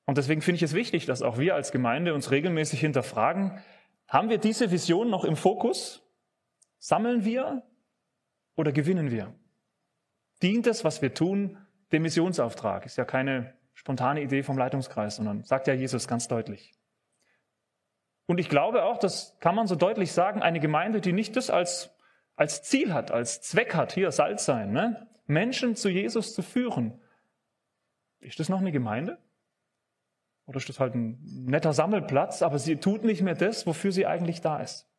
Und 0.06 0.18
deswegen 0.18 0.42
finde 0.42 0.58
ich 0.58 0.64
es 0.64 0.74
wichtig, 0.74 1.06
dass 1.06 1.22
auch 1.22 1.38
wir 1.38 1.56
als 1.56 1.72
Gemeinde 1.72 2.14
uns 2.14 2.32
regelmäßig 2.32 2.80
hinterfragen, 2.80 3.62
haben 4.08 4.30
wir 4.30 4.38
diese 4.38 4.72
Vision 4.72 5.10
noch 5.10 5.24
im 5.24 5.36
Fokus? 5.36 6.04
Sammeln 6.80 7.24
wir 7.26 7.64
oder 8.56 8.72
gewinnen 8.72 9.12
wir? 9.12 9.34
dient 10.42 10.68
es, 10.68 10.84
was 10.84 11.02
wir 11.02 11.14
tun, 11.14 11.58
dem 11.92 12.04
Missionsauftrag. 12.04 12.86
Ist 12.86 12.98
ja 12.98 13.06
keine 13.06 13.54
spontane 13.74 14.22
Idee 14.22 14.44
vom 14.44 14.58
Leitungskreis, 14.58 15.16
sondern 15.18 15.44
sagt 15.44 15.68
ja 15.68 15.74
Jesus 15.74 16.08
ganz 16.08 16.28
deutlich. 16.28 16.74
Und 18.26 18.40
ich 18.40 18.50
glaube 18.50 18.84
auch, 18.84 18.98
das 18.98 19.38
kann 19.40 19.56
man 19.56 19.68
so 19.68 19.76
deutlich 19.76 20.12
sagen, 20.12 20.42
eine 20.42 20.60
Gemeinde, 20.60 21.02
die 21.02 21.14
nicht 21.14 21.36
das 21.36 21.50
als, 21.50 21.96
als 22.36 22.64
Ziel 22.64 22.94
hat, 22.94 23.12
als 23.12 23.42
Zweck 23.42 23.76
hat, 23.76 23.94
hier 23.94 24.12
Salz 24.12 24.46
sein, 24.46 24.72
ne? 24.72 25.08
Menschen 25.28 25.76
zu 25.76 25.90
Jesus 25.90 26.34
zu 26.34 26.42
führen. 26.42 27.00
Ist 28.20 28.40
das 28.40 28.50
noch 28.50 28.60
eine 28.60 28.72
Gemeinde? 28.72 29.18
Oder 30.46 30.58
ist 30.58 30.70
das 30.70 30.80
halt 30.80 30.96
ein 30.96 31.20
netter 31.24 31.74
Sammelplatz, 31.74 32.42
aber 32.42 32.60
sie 32.60 32.76
tut 32.78 33.04
nicht 33.04 33.22
mehr 33.22 33.36
das, 33.36 33.66
wofür 33.66 33.92
sie 33.92 34.06
eigentlich 34.06 34.42
da 34.42 34.60
ist? 34.60 34.90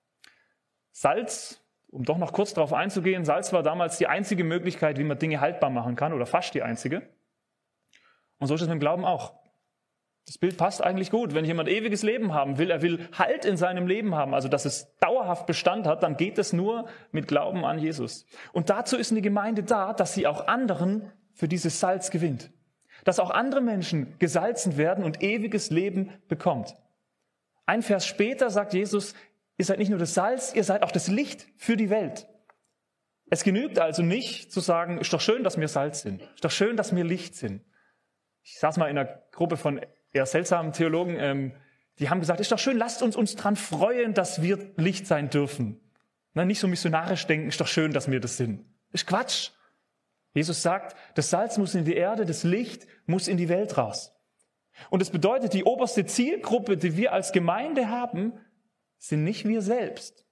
Salz 0.91 1.62
um 1.93 2.05
doch 2.05 2.17
noch 2.17 2.33
kurz 2.33 2.55
darauf 2.55 2.73
einzugehen, 2.73 3.26
Salz 3.26 3.52
war 3.52 3.62
damals 3.62 3.99
die 3.99 4.07
einzige 4.07 4.45
Möglichkeit, 4.45 4.99
wie 4.99 5.05
man 5.05 5.19
Dinge 5.19 5.41
haltbar 5.41 5.69
machen 5.69 5.95
kann, 5.95 6.14
oder 6.14 6.25
fast 6.25 6.55
die 6.55 6.62
einzige. 6.62 7.02
Und 8.38 8.47
so 8.47 8.55
ist 8.55 8.62
es 8.62 8.67
mit 8.67 8.79
dem 8.79 8.81
Glauben 8.81 9.05
auch. 9.05 9.35
Das 10.26 10.38
Bild 10.38 10.57
passt 10.57 10.83
eigentlich 10.83 11.11
gut. 11.11 11.35
Wenn 11.35 11.45
jemand 11.45 11.69
ewiges 11.69 12.02
Leben 12.02 12.33
haben 12.33 12.59
will, 12.59 12.71
er 12.71 12.83
will 12.83 13.09
Halt 13.12 13.45
in 13.45 13.57
seinem 13.57 13.87
Leben 13.87 14.14
haben, 14.14 14.35
also 14.35 14.49
dass 14.49 14.64
es 14.64 14.97
dauerhaft 14.99 15.47
Bestand 15.47 15.87
hat, 15.87 16.02
dann 16.02 16.17
geht 16.17 16.38
es 16.38 16.52
nur 16.52 16.87
mit 17.11 17.29
Glauben 17.29 17.64
an 17.64 17.79
Jesus. 17.79 18.26
Und 18.52 18.71
dazu 18.71 18.97
ist 18.97 19.11
eine 19.11 19.21
Gemeinde 19.21 19.62
da, 19.62 19.93
dass 19.93 20.14
sie 20.14 20.26
auch 20.26 20.47
anderen 20.47 21.11
für 21.35 21.49
dieses 21.49 21.81
Salz 21.81 22.11
gewinnt. 22.11 22.50
Dass 23.05 23.19
auch 23.19 23.31
andere 23.31 23.61
Menschen 23.61 24.17
gesalzen 24.19 24.76
werden 24.76 25.05
und 25.05 25.23
ewiges 25.23 25.71
Leben 25.71 26.12
bekommt. 26.29 26.76
Ein 27.67 27.83
Vers 27.83 28.07
später 28.07 28.50
sagt 28.50 28.75
Jesus, 28.75 29.14
Ihr 29.59 29.67
seid 29.67 29.79
nicht 29.79 29.91
nur 29.91 29.99
das 29.99 30.14
Salz, 30.14 30.52
ihr 30.55 30.64
seid 30.64 30.83
auch 30.83 30.91
das 30.91 31.09
Licht 31.09 31.47
für 31.57 31.76
die 31.76 31.91
Welt. 31.91 32.26
Es 33.31 33.45
genügt 33.45 33.79
also 33.79 34.02
nicht 34.02 34.50
zu 34.50 34.61
sagen, 34.61 34.99
ist 34.99 35.12
doch 35.12 35.21
schön, 35.21 35.45
dass 35.45 35.59
wir 35.59 35.69
Salz 35.69 36.02
sind. 36.02 36.23
Ist 36.35 36.45
doch 36.45 36.50
schön, 36.50 36.76
dass 36.76 36.95
wir 36.95 37.05
Licht 37.05 37.37
sind. 37.37 37.62
Ich 38.43 38.59
saß 38.59 38.76
mal 38.76 38.91
in 38.91 38.99
einer 38.99 39.23
Gruppe 39.31 39.57
von 39.57 39.81
eher 40.12 40.26
seltsamen 40.26 40.73
Theologen, 40.73 41.16
ähm, 41.19 41.52
die 41.99 42.11
haben 42.11 42.21
gesagt, 42.21 42.40
ist 42.40 42.52
doch 42.52 42.59
schön, 42.59 42.76
lasst 42.76 43.02
uns 43.02 43.16
uns 43.16 43.37
dran 43.37 43.57
freuen, 43.57 44.14
dass 44.14 44.42
wir 44.42 44.73
Licht 44.76 45.07
sein 45.07 45.31
dürfen. 45.31 45.81
Na, 46.35 46.45
nicht 46.45 46.61
so 46.61 46.69
missionarisch 46.69 47.26
denken, 47.26 47.49
ist 47.49 47.61
doch 47.61 47.66
schön, 47.66 47.92
dass 47.92 48.11
wir 48.11 48.21
das 48.21 48.37
sind. 48.37 48.64
Ist 48.92 49.07
Quatsch. 49.07 49.50
Jesus 50.35 50.62
sagt, 50.62 50.97
das 51.14 51.28
Salz 51.28 51.59
muss 51.59 51.75
in 51.75 51.85
die 51.85 51.95
Erde, 51.95 52.25
das 52.25 52.42
Licht 52.42 52.87
muss 53.07 53.28
in 53.28 53.37
die 53.37 53.50
Welt 53.50 53.76
raus. 53.76 54.14
Und 54.88 55.02
es 55.02 55.11
bedeutet, 55.11 55.52
die 55.52 55.64
oberste 55.64 56.07
Zielgruppe, 56.07 56.78
die 56.78 56.97
wir 56.97 57.12
als 57.12 57.33
Gemeinde 57.33 57.88
haben, 57.88 58.33
sind 58.97 59.25
nicht 59.25 59.47
wir 59.47 59.61
selbst, 59.61 60.25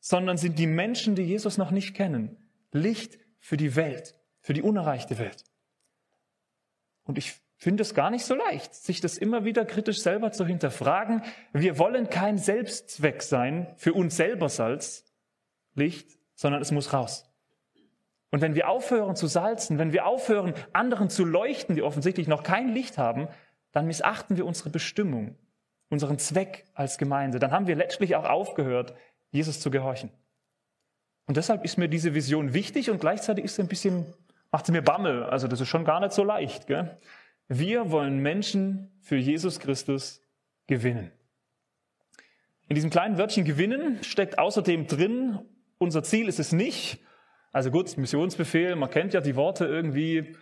sondern 0.00 0.36
sind 0.36 0.58
die 0.58 0.66
Menschen, 0.66 1.14
die 1.14 1.22
Jesus 1.22 1.56
noch 1.56 1.70
nicht 1.70 1.94
kennen. 1.94 2.36
Licht 2.72 3.18
für 3.38 3.56
die 3.56 3.76
Welt, 3.76 4.18
für 4.40 4.54
die 4.54 4.62
unerreichte 4.62 5.18
Welt. 5.18 5.44
Und 7.04 7.18
ich 7.18 7.40
finde 7.56 7.82
es 7.82 7.94
gar 7.94 8.10
nicht 8.10 8.24
so 8.24 8.34
leicht, 8.34 8.74
sich 8.74 9.00
das 9.00 9.16
immer 9.16 9.44
wieder 9.44 9.64
kritisch 9.64 10.00
selber 10.00 10.32
zu 10.32 10.46
hinterfragen. 10.46 11.22
Wir 11.52 11.78
wollen 11.78 12.10
kein 12.10 12.38
Selbstzweck 12.38 13.22
sein 13.22 13.72
für 13.76 13.94
uns 13.94 14.16
selber 14.16 14.48
Salz, 14.48 15.04
Licht, 15.74 16.18
sondern 16.34 16.60
es 16.60 16.70
muss 16.70 16.92
raus. 16.92 17.32
Und 18.30 18.42
wenn 18.42 18.54
wir 18.54 18.68
aufhören 18.68 19.16
zu 19.16 19.26
salzen, 19.26 19.78
wenn 19.78 19.92
wir 19.92 20.06
aufhören, 20.06 20.54
anderen 20.72 21.08
zu 21.08 21.24
leuchten, 21.24 21.74
die 21.74 21.82
offensichtlich 21.82 22.28
noch 22.28 22.42
kein 22.42 22.68
Licht 22.68 22.98
haben, 22.98 23.28
dann 23.72 23.86
missachten 23.86 24.36
wir 24.36 24.44
unsere 24.44 24.70
Bestimmung, 24.70 25.36
unseren 25.88 26.18
Zweck 26.18 26.66
als 26.74 26.98
Gemeinde. 26.98 27.38
Dann 27.38 27.52
haben 27.52 27.66
wir 27.66 27.76
letztlich 27.76 28.16
auch 28.16 28.24
aufgehört, 28.24 28.94
Jesus 29.30 29.60
zu 29.60 29.70
gehorchen. 29.70 30.10
Und 31.26 31.36
deshalb 31.36 31.64
ist 31.64 31.76
mir 31.76 31.88
diese 31.88 32.14
Vision 32.14 32.54
wichtig 32.54 32.90
und 32.90 33.00
gleichzeitig 33.00 33.44
ist 33.44 33.56
sie 33.56 33.62
ein 33.62 33.68
bisschen, 33.68 34.06
macht 34.50 34.66
sie 34.66 34.72
mir 34.72 34.82
Bammel. 34.82 35.24
Also 35.24 35.48
das 35.48 35.60
ist 35.60 35.68
schon 35.68 35.84
gar 35.84 36.00
nicht 36.00 36.12
so 36.12 36.24
leicht. 36.24 36.66
Gell? 36.66 36.98
Wir 37.48 37.92
wollen 37.92 38.18
Menschen 38.18 38.90
für 39.00 39.16
Jesus 39.16 39.60
Christus 39.60 40.20
gewinnen. 40.66 41.12
In 42.68 42.74
diesem 42.74 42.90
kleinen 42.90 43.18
Wörtchen 43.18 43.44
gewinnen 43.44 44.02
steckt 44.02 44.38
außerdem 44.38 44.88
drin, 44.88 45.38
unser 45.78 46.02
Ziel 46.02 46.26
ist 46.26 46.40
es 46.40 46.50
nicht, 46.50 46.98
also 47.52 47.70
gut, 47.70 47.96
Missionsbefehl, 47.96 48.74
man 48.74 48.90
kennt 48.90 49.14
ja 49.14 49.20
die 49.20 49.36
Worte 49.36 49.64
irgendwie, 49.64 50.36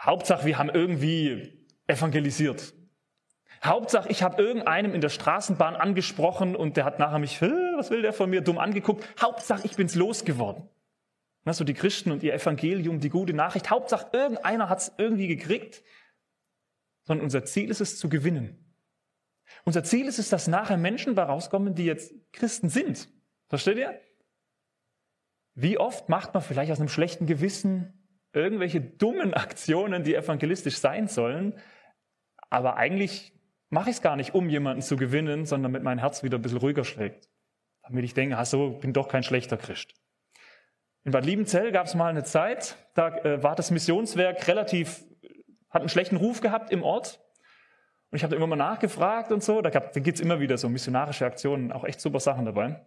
Hauptsache 0.00 0.46
wir 0.46 0.56
haben 0.56 0.70
irgendwie 0.70 1.66
evangelisiert. 1.88 2.74
Hauptsache 3.64 4.08
ich 4.08 4.22
habe 4.22 4.40
irgendeinem 4.40 4.94
in 4.94 5.00
der 5.00 5.08
Straßenbahn 5.08 5.74
angesprochen 5.74 6.54
und 6.54 6.76
der 6.76 6.84
hat 6.84 7.00
nachher 7.00 7.18
mich, 7.18 7.42
was 7.42 7.90
will 7.90 8.02
der 8.02 8.12
von 8.12 8.30
mir, 8.30 8.40
dumm 8.40 8.58
angeguckt. 8.58 9.04
Hauptsache 9.20 9.62
ich 9.64 9.74
bin's 9.74 9.96
losgeworden. 9.96 10.68
So 11.46 11.64
die 11.64 11.74
Christen 11.74 12.12
und 12.12 12.22
ihr 12.22 12.34
Evangelium, 12.34 13.00
die 13.00 13.10
gute 13.10 13.34
Nachricht. 13.34 13.68
Hauptsache 13.68 14.06
irgendeiner 14.12 14.68
hat's 14.68 14.92
irgendwie 14.96 15.26
gekriegt 15.26 15.82
sondern 17.04 17.24
unser 17.24 17.44
Ziel 17.44 17.70
ist 17.70 17.80
es 17.80 17.98
zu 17.98 18.08
gewinnen. 18.08 18.74
Unser 19.64 19.84
Ziel 19.84 20.06
ist 20.06 20.18
es, 20.18 20.30
dass 20.30 20.48
nachher 20.48 20.76
Menschen 20.76 21.14
bei 21.14 21.22
rauskommen, 21.22 21.74
die 21.74 21.84
jetzt 21.84 22.12
Christen 22.32 22.68
sind. 22.68 23.08
Versteht 23.48 23.78
ihr? 23.78 24.00
Wie 25.54 25.78
oft 25.78 26.08
macht 26.08 26.34
man 26.34 26.42
vielleicht 26.42 26.72
aus 26.72 26.80
einem 26.80 26.88
schlechten 26.88 27.26
Gewissen 27.26 28.06
irgendwelche 28.32 28.80
dummen 28.80 29.34
Aktionen, 29.34 30.02
die 30.02 30.14
evangelistisch 30.14 30.78
sein 30.78 31.08
sollen, 31.08 31.54
aber 32.50 32.76
eigentlich 32.76 33.32
mache 33.70 33.90
ich 33.90 33.96
es 33.96 34.02
gar 34.02 34.16
nicht, 34.16 34.34
um 34.34 34.48
jemanden 34.48 34.82
zu 34.82 34.96
gewinnen, 34.96 35.46
sondern 35.46 35.72
damit 35.72 35.82
mein 35.82 35.98
Herz 35.98 36.22
wieder 36.22 36.38
ein 36.38 36.42
bisschen 36.42 36.58
ruhiger 36.58 36.84
schlägt. 36.84 37.28
Damit 37.82 38.04
ich 38.04 38.14
denke, 38.14 38.38
ach 38.38 38.46
so, 38.46 38.70
bin 38.70 38.92
doch 38.92 39.08
kein 39.08 39.22
schlechter 39.22 39.56
Christ. 39.56 39.94
In 41.04 41.12
Bad 41.12 41.26
Liebenzell 41.26 41.70
gab 41.70 41.86
es 41.86 41.94
mal 41.94 42.08
eine 42.08 42.24
Zeit, 42.24 42.76
da 42.94 43.16
äh, 43.18 43.42
war 43.42 43.56
das 43.56 43.70
Missionswerk 43.70 44.46
relativ 44.48 45.04
hat 45.74 45.82
einen 45.82 45.88
schlechten 45.88 46.16
Ruf 46.16 46.40
gehabt 46.40 46.70
im 46.70 46.82
Ort. 46.82 47.20
Und 48.10 48.16
ich 48.16 48.24
habe 48.24 48.36
immer 48.36 48.46
mal 48.46 48.56
nachgefragt 48.56 49.32
und 49.32 49.42
so. 49.42 49.60
Da, 49.60 49.70
da 49.70 49.80
gibt 49.80 50.16
es 50.16 50.20
immer 50.20 50.40
wieder 50.40 50.56
so 50.56 50.68
missionarische 50.68 51.26
Aktionen, 51.26 51.72
auch 51.72 51.84
echt 51.84 52.00
super 52.00 52.20
Sachen 52.20 52.46
dabei. 52.46 52.80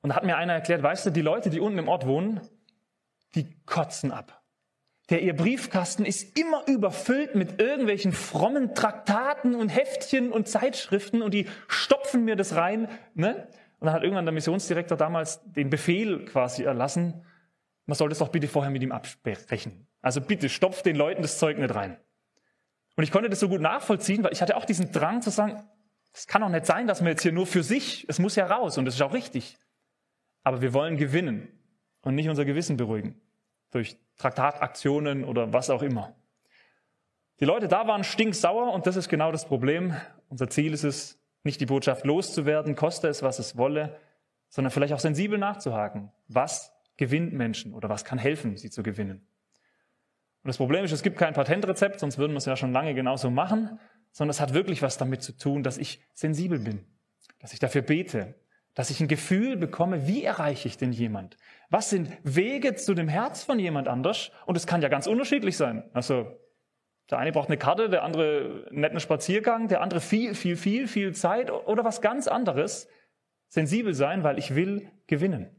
Und 0.00 0.10
da 0.10 0.16
hat 0.16 0.24
mir 0.24 0.36
einer 0.36 0.54
erklärt, 0.54 0.82
weißt 0.82 1.06
du, 1.06 1.10
die 1.10 1.20
Leute, 1.20 1.50
die 1.50 1.60
unten 1.60 1.78
im 1.78 1.88
Ort 1.88 2.06
wohnen, 2.06 2.40
die 3.34 3.60
kotzen 3.66 4.10
ab. 4.10 4.42
Der 5.10 5.22
ihr 5.22 5.34
Briefkasten 5.34 6.04
ist 6.04 6.38
immer 6.38 6.66
überfüllt 6.66 7.34
mit 7.34 7.60
irgendwelchen 7.60 8.12
frommen 8.12 8.74
Traktaten 8.74 9.54
und 9.54 9.70
Heftchen 9.70 10.32
und 10.32 10.48
Zeitschriften 10.48 11.22
und 11.22 11.32
die 11.32 11.46
stopfen 11.66 12.24
mir 12.24 12.36
das 12.36 12.56
rein. 12.56 12.88
Ne? 13.14 13.48
Und 13.80 13.86
dann 13.86 13.94
hat 13.94 14.02
irgendwann 14.02 14.26
der 14.26 14.34
Missionsdirektor 14.34 14.98
damals 14.98 15.40
den 15.44 15.70
Befehl 15.70 16.24
quasi 16.26 16.62
erlassen, 16.64 17.24
man 17.86 17.96
soll 17.96 18.10
das 18.10 18.18
doch 18.18 18.28
bitte 18.28 18.48
vorher 18.48 18.70
mit 18.70 18.82
ihm 18.82 18.92
absprechen. 18.92 19.87
Also 20.00 20.20
bitte 20.20 20.48
stopft 20.48 20.86
den 20.86 20.96
Leuten 20.96 21.22
das 21.22 21.38
Zeug 21.38 21.58
nicht 21.58 21.74
rein. 21.74 21.98
Und 22.96 23.04
ich 23.04 23.10
konnte 23.10 23.30
das 23.30 23.40
so 23.40 23.48
gut 23.48 23.60
nachvollziehen, 23.60 24.24
weil 24.24 24.32
ich 24.32 24.42
hatte 24.42 24.56
auch 24.56 24.64
diesen 24.64 24.92
Drang 24.92 25.22
zu 25.22 25.30
sagen, 25.30 25.62
es 26.12 26.26
kann 26.26 26.42
doch 26.42 26.48
nicht 26.48 26.66
sein, 26.66 26.86
dass 26.86 27.00
man 27.00 27.10
jetzt 27.10 27.22
hier 27.22 27.32
nur 27.32 27.46
für 27.46 27.62
sich, 27.62 28.06
es 28.08 28.18
muss 28.18 28.34
ja 28.34 28.46
raus 28.46 28.78
und 28.78 28.84
das 28.84 28.94
ist 28.94 29.02
auch 29.02 29.14
richtig. 29.14 29.56
Aber 30.42 30.62
wir 30.62 30.74
wollen 30.74 30.96
gewinnen 30.96 31.48
und 32.02 32.14
nicht 32.14 32.28
unser 32.28 32.44
Gewissen 32.44 32.76
beruhigen 32.76 33.20
durch 33.70 33.98
Traktataktionen 34.16 35.24
oder 35.24 35.52
was 35.52 35.70
auch 35.70 35.82
immer. 35.82 36.16
Die 37.40 37.44
Leute 37.44 37.68
da 37.68 37.86
waren 37.86 38.02
stinksauer 38.02 38.72
und 38.72 38.86
das 38.86 38.96
ist 38.96 39.08
genau 39.08 39.30
das 39.30 39.46
Problem. 39.46 39.94
Unser 40.28 40.48
Ziel 40.48 40.72
ist 40.72 40.84
es, 40.84 41.20
nicht 41.44 41.60
die 41.60 41.66
Botschaft 41.66 42.04
loszuwerden, 42.04 42.74
koste 42.74 43.08
es, 43.08 43.22
was 43.22 43.38
es 43.38 43.56
wolle, 43.56 43.96
sondern 44.48 44.72
vielleicht 44.72 44.92
auch 44.92 44.98
sensibel 44.98 45.38
nachzuhaken. 45.38 46.10
Was 46.26 46.72
gewinnt 46.96 47.32
Menschen 47.32 47.74
oder 47.74 47.88
was 47.88 48.04
kann 48.04 48.18
helfen, 48.18 48.56
sie 48.56 48.70
zu 48.70 48.82
gewinnen. 48.82 49.26
Und 50.42 50.48
das 50.48 50.56
Problem 50.56 50.84
ist, 50.84 50.92
es 50.92 51.02
gibt 51.02 51.18
kein 51.18 51.34
Patentrezept, 51.34 52.00
sonst 52.00 52.18
würden 52.18 52.32
wir 52.32 52.38
es 52.38 52.44
ja 52.44 52.56
schon 52.56 52.72
lange 52.72 52.94
genauso 52.94 53.30
machen, 53.30 53.78
sondern 54.12 54.30
es 54.30 54.40
hat 54.40 54.54
wirklich 54.54 54.82
was 54.82 54.98
damit 54.98 55.22
zu 55.22 55.36
tun, 55.36 55.62
dass 55.62 55.78
ich 55.78 56.02
sensibel 56.14 56.58
bin, 56.58 56.84
dass 57.40 57.52
ich 57.52 57.58
dafür 57.58 57.82
bete, 57.82 58.34
dass 58.74 58.90
ich 58.90 59.00
ein 59.00 59.08
Gefühl 59.08 59.56
bekomme, 59.56 60.06
wie 60.06 60.22
erreiche 60.22 60.68
ich 60.68 60.76
denn 60.76 60.92
jemand? 60.92 61.36
Was 61.68 61.90
sind 61.90 62.16
Wege 62.22 62.76
zu 62.76 62.94
dem 62.94 63.08
Herz 63.08 63.42
von 63.42 63.58
jemand 63.58 63.88
anders? 63.88 64.30
Und 64.46 64.56
es 64.56 64.68
kann 64.68 64.82
ja 64.82 64.88
ganz 64.88 65.08
unterschiedlich 65.08 65.56
sein. 65.56 65.90
Also 65.92 66.38
der 67.10 67.18
eine 67.18 67.32
braucht 67.32 67.48
eine 67.48 67.58
Karte, 67.58 67.88
der 67.88 68.04
andere 68.04 68.68
einen 68.70 68.80
netten 68.80 69.00
Spaziergang, 69.00 69.66
der 69.66 69.80
andere 69.80 70.00
viel, 70.00 70.34
viel, 70.34 70.56
viel, 70.56 70.86
viel 70.86 71.12
Zeit 71.12 71.50
oder 71.50 71.84
was 71.84 72.00
ganz 72.00 72.28
anderes. 72.28 72.88
Sensibel 73.48 73.94
sein, 73.94 74.22
weil 74.22 74.38
ich 74.38 74.54
will 74.54 74.90
gewinnen. 75.08 75.50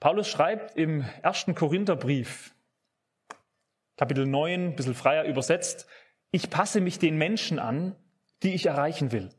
Paulus 0.00 0.28
schreibt 0.28 0.76
im 0.76 1.04
ersten 1.22 1.54
Korintherbrief, 1.54 2.55
Kapitel 3.96 4.26
9, 4.26 4.68
ein 4.68 4.76
bisschen 4.76 4.94
freier 4.94 5.24
übersetzt, 5.24 5.86
ich 6.30 6.50
passe 6.50 6.80
mich 6.80 6.98
den 6.98 7.16
Menschen 7.16 7.58
an, 7.58 7.96
die 8.42 8.54
ich 8.54 8.66
erreichen 8.66 9.12
will. 9.12 9.30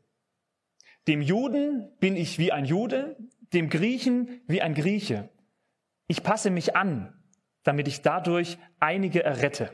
Dem 1.06 1.22
Juden 1.22 1.96
bin 2.00 2.16
ich 2.16 2.38
wie 2.38 2.52
ein 2.52 2.64
Jude, 2.64 3.16
dem 3.52 3.70
Griechen 3.70 4.42
wie 4.46 4.60
ein 4.60 4.74
Grieche. 4.74 5.30
Ich 6.06 6.22
passe 6.22 6.50
mich 6.50 6.76
an, 6.76 7.14
damit 7.62 7.88
ich 7.88 8.02
dadurch 8.02 8.58
einige 8.80 9.22
errette. 9.22 9.70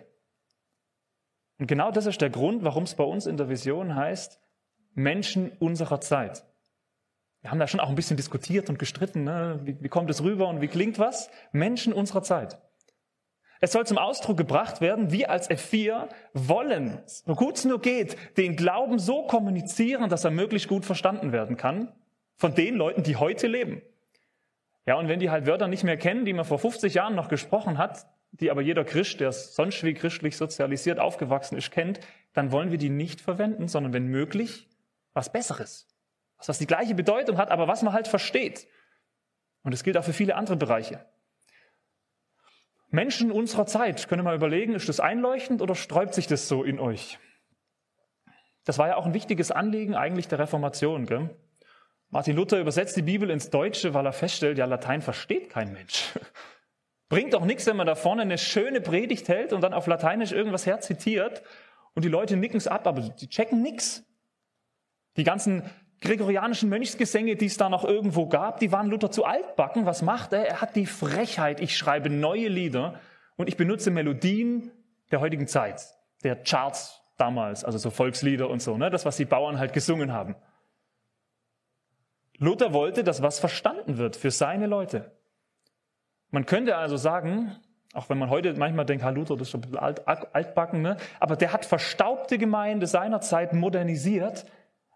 Und 1.58 1.66
genau 1.66 1.90
das 1.90 2.06
ist 2.06 2.20
der 2.20 2.30
Grund, 2.30 2.64
warum 2.64 2.84
es 2.84 2.94
bei 2.94 3.04
uns 3.04 3.26
in 3.26 3.36
der 3.36 3.48
Vision 3.48 3.94
heißt, 3.94 4.40
Menschen 4.94 5.50
unserer 5.58 6.00
Zeit. 6.00 6.44
Wir 7.40 7.50
haben 7.50 7.58
da 7.58 7.66
schon 7.66 7.80
auch 7.80 7.88
ein 7.88 7.94
bisschen 7.94 8.16
diskutiert 8.16 8.68
und 8.70 8.78
gestritten. 8.78 9.24
Ne? 9.24 9.60
Wie, 9.64 9.76
wie 9.80 9.88
kommt 9.88 10.10
es 10.10 10.22
rüber 10.22 10.48
und 10.48 10.60
wie 10.60 10.68
klingt 10.68 10.98
was? 10.98 11.30
Menschen 11.52 11.92
unserer 11.92 12.22
Zeit. 12.22 12.58
Es 13.64 13.72
soll 13.72 13.86
zum 13.86 13.96
Ausdruck 13.96 14.36
gebracht 14.36 14.82
werden, 14.82 15.10
wir 15.10 15.30
als 15.30 15.48
F4 15.48 16.10
wollen, 16.34 17.00
so 17.06 17.34
gut 17.34 17.56
es 17.56 17.64
nur 17.64 17.80
geht, 17.80 18.14
den 18.36 18.56
Glauben 18.56 18.98
so 18.98 19.22
kommunizieren, 19.22 20.10
dass 20.10 20.22
er 20.24 20.30
möglichst 20.30 20.68
gut 20.68 20.84
verstanden 20.84 21.32
werden 21.32 21.56
kann 21.56 21.90
von 22.36 22.54
den 22.54 22.74
Leuten, 22.74 23.04
die 23.04 23.16
heute 23.16 23.46
leben. 23.46 23.80
Ja, 24.84 24.96
und 24.96 25.08
wenn 25.08 25.18
die 25.18 25.30
halt 25.30 25.46
Wörter 25.46 25.66
nicht 25.66 25.82
mehr 25.82 25.96
kennen, 25.96 26.26
die 26.26 26.34
man 26.34 26.44
vor 26.44 26.58
50 26.58 26.92
Jahren 26.92 27.14
noch 27.14 27.30
gesprochen 27.30 27.78
hat, 27.78 28.04
die 28.32 28.50
aber 28.50 28.60
jeder 28.60 28.84
Christ, 28.84 29.20
der 29.20 29.32
sonst 29.32 29.82
wie 29.82 29.94
christlich 29.94 30.36
sozialisiert 30.36 31.00
aufgewachsen 31.00 31.56
ist, 31.56 31.70
kennt, 31.70 32.00
dann 32.34 32.52
wollen 32.52 32.70
wir 32.70 32.76
die 32.76 32.90
nicht 32.90 33.22
verwenden, 33.22 33.66
sondern 33.68 33.94
wenn 33.94 34.08
möglich 34.08 34.68
was 35.14 35.32
Besseres 35.32 35.88
was 36.48 36.58
die 36.58 36.66
gleiche 36.66 36.94
Bedeutung 36.94 37.38
hat, 37.38 37.50
aber 37.50 37.68
was 37.68 37.82
man 37.82 37.94
halt 37.94 38.06
versteht. 38.06 38.66
Und 39.62 39.72
es 39.72 39.82
gilt 39.82 39.96
auch 39.96 40.04
für 40.04 40.12
viele 40.12 40.36
andere 40.36 40.56
Bereiche. 40.56 41.04
Menschen 42.94 43.32
unserer 43.32 43.66
Zeit, 43.66 44.08
können 44.08 44.24
mal 44.24 44.36
überlegen, 44.36 44.74
ist 44.74 44.88
das 44.88 45.00
einleuchtend 45.00 45.60
oder 45.60 45.74
sträubt 45.74 46.14
sich 46.14 46.26
das 46.26 46.48
so 46.48 46.62
in 46.62 46.78
euch? 46.78 47.18
Das 48.64 48.78
war 48.78 48.88
ja 48.88 48.96
auch 48.96 49.04
ein 49.04 49.14
wichtiges 49.14 49.50
Anliegen 49.50 49.94
eigentlich 49.94 50.28
der 50.28 50.38
Reformation. 50.38 51.04
Gell? 51.04 51.36
Martin 52.10 52.36
Luther 52.36 52.60
übersetzt 52.60 52.96
die 52.96 53.02
Bibel 53.02 53.28
ins 53.30 53.50
Deutsche, 53.50 53.92
weil 53.94 54.06
er 54.06 54.12
feststellt, 54.12 54.58
ja, 54.58 54.64
Latein 54.64 55.02
versteht 55.02 55.50
kein 55.50 55.72
Mensch. 55.72 56.12
Bringt 57.08 57.34
doch 57.34 57.44
nichts, 57.44 57.66
wenn 57.66 57.76
man 57.76 57.86
da 57.86 57.96
vorne 57.96 58.22
eine 58.22 58.38
schöne 58.38 58.80
Predigt 58.80 59.28
hält 59.28 59.52
und 59.52 59.60
dann 59.60 59.74
auf 59.74 59.86
Lateinisch 59.86 60.32
irgendwas 60.32 60.64
herzitiert 60.64 61.42
und 61.94 62.04
die 62.04 62.08
Leute 62.08 62.36
nicken 62.36 62.56
es 62.56 62.68
ab, 62.68 62.86
aber 62.86 63.02
die 63.02 63.28
checken 63.28 63.60
nichts. 63.60 64.04
Die 65.16 65.24
ganzen 65.24 65.68
gregorianischen 66.04 66.68
Mönchsgesänge, 66.68 67.36
die 67.36 67.46
es 67.46 67.56
da 67.56 67.68
noch 67.68 67.84
irgendwo 67.84 68.26
gab, 68.26 68.60
die 68.60 68.70
waren 68.70 68.88
Luther 68.88 69.10
zu 69.10 69.24
altbacken. 69.24 69.86
Was 69.86 70.02
macht 70.02 70.32
er? 70.32 70.46
Er 70.46 70.60
hat 70.60 70.76
die 70.76 70.86
Frechheit, 70.86 71.60
ich 71.60 71.76
schreibe 71.76 72.10
neue 72.10 72.48
Lieder 72.48 73.00
und 73.36 73.48
ich 73.48 73.56
benutze 73.56 73.90
Melodien 73.90 74.70
der 75.10 75.20
heutigen 75.20 75.46
Zeit, 75.46 75.82
der 76.22 76.36
Charts 76.36 77.02
damals, 77.16 77.64
also 77.64 77.78
so 77.78 77.90
Volkslieder 77.90 78.48
und 78.48 78.62
so, 78.62 78.76
ne? 78.76 78.90
das, 78.90 79.04
was 79.04 79.16
die 79.16 79.24
Bauern 79.24 79.58
halt 79.58 79.72
gesungen 79.72 80.12
haben. 80.12 80.36
Luther 82.38 82.72
wollte, 82.72 83.04
dass 83.04 83.22
was 83.22 83.38
verstanden 83.38 83.98
wird 83.98 84.16
für 84.16 84.30
seine 84.30 84.66
Leute. 84.66 85.12
Man 86.30 86.46
könnte 86.46 86.76
also 86.76 86.96
sagen, 86.96 87.56
auch 87.92 88.08
wenn 88.08 88.18
man 88.18 88.28
heute 88.28 88.52
manchmal 88.54 88.84
denkt, 88.84 89.04
Herr 89.04 89.12
Luther, 89.12 89.36
das 89.36 89.42
ist 89.42 89.50
schon 89.52 89.60
ein 89.60 89.70
bisschen 89.70 89.78
alt, 89.78 90.06
altbacken, 90.34 90.82
ne? 90.82 90.96
aber 91.20 91.36
der 91.36 91.52
hat 91.52 91.64
verstaubte 91.64 92.38
Gemeinde 92.38 92.88
seiner 92.88 93.20
Zeit 93.20 93.52
modernisiert, 93.52 94.44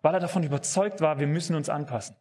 weil 0.03 0.15
er 0.15 0.21
davon 0.21 0.43
überzeugt 0.43 1.01
war, 1.01 1.19
wir 1.19 1.27
müssen 1.27 1.57
uns 1.57 1.69
anpassen. 1.69 2.17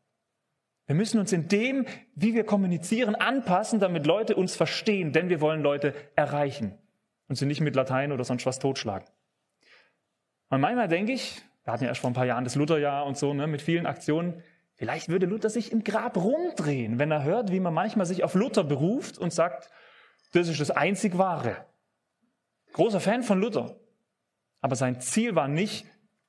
Wir 0.88 0.96
müssen 0.96 1.20
uns 1.20 1.34
in 1.34 1.50
dem, 1.50 1.86
wie 2.16 2.34
wir 2.34 2.46
kommunizieren, 2.46 3.16
anpassen, 3.16 3.80
damit 3.80 4.06
Leute 4.06 4.36
uns 4.36 4.56
verstehen, 4.56 5.12
denn 5.12 5.30
wir 5.30 5.42
wollen 5.42 5.62
Leute 5.62 5.94
erreichen 6.16 6.78
und 7.28 7.36
sie 7.36 7.46
nicht 7.46 7.60
mit 7.60 7.76
Latein 7.76 8.14
oder 8.14 8.24
sonst 8.24 8.46
was 8.46 8.60
totschlagen. 8.60 9.08
Und 10.50 10.62
manchmal 10.62 10.88
denke 10.88 11.12
ich, 11.12 11.42
wir 11.66 11.74
hatten 11.74 11.84
ja 11.84 11.90
erst 11.90 12.00
vor 12.00 12.10
ein 12.10 12.14
paar 12.14 12.26
Jahren 12.26 12.46
das 12.46 12.56
Lutherjahr 12.56 13.06
und 13.06 13.18
so, 13.18 13.34
ne, 13.34 13.48
mit 13.48 13.62
vielen 13.62 13.86
Aktionen, 13.86 14.42
vielleicht 14.76 15.10
würde 15.10 15.26
Luther 15.26 15.50
sich 15.50 15.74
im 15.74 15.84
Grab 15.84 16.16
rumdrehen, 16.16 17.00
wenn 17.00 17.12
er 17.12 17.24
hört, 17.24 17.52
wie 17.52 17.60
man 17.60 17.74
manchmal 17.74 18.06
sich 18.06 18.24
auf 18.24 18.34
Luther 18.34 18.64
beruft 18.64 19.18
und 19.18 19.34
sagt, 19.34 19.70
das 20.32 20.48
ist 20.48 20.62
das 20.62 20.72
einzig 20.72 21.18
Wahre. 21.18 21.66
Großer 22.72 23.02
Fan 23.02 23.24
von 23.24 23.42
Luther. 23.42 23.78
Aber 24.62 24.78
sein 24.78 25.02
Ziel 25.02 25.36
war 25.36 25.50
nicht, 25.50 25.86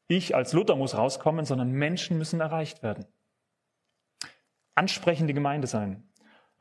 ich 0.09 0.35
als 0.35 0.53
Luther 0.53 0.77
muss 0.77 0.97
rauskommen, 0.97 1.45
sondern 1.45 1.71
Menschen 1.71 2.19
müssen 2.19 2.41
erreicht 2.41 2.83
werden. 2.83 3.07
Ansprechende 4.75 5.35
Gemeinde 5.35 5.67
sein. 5.67 6.09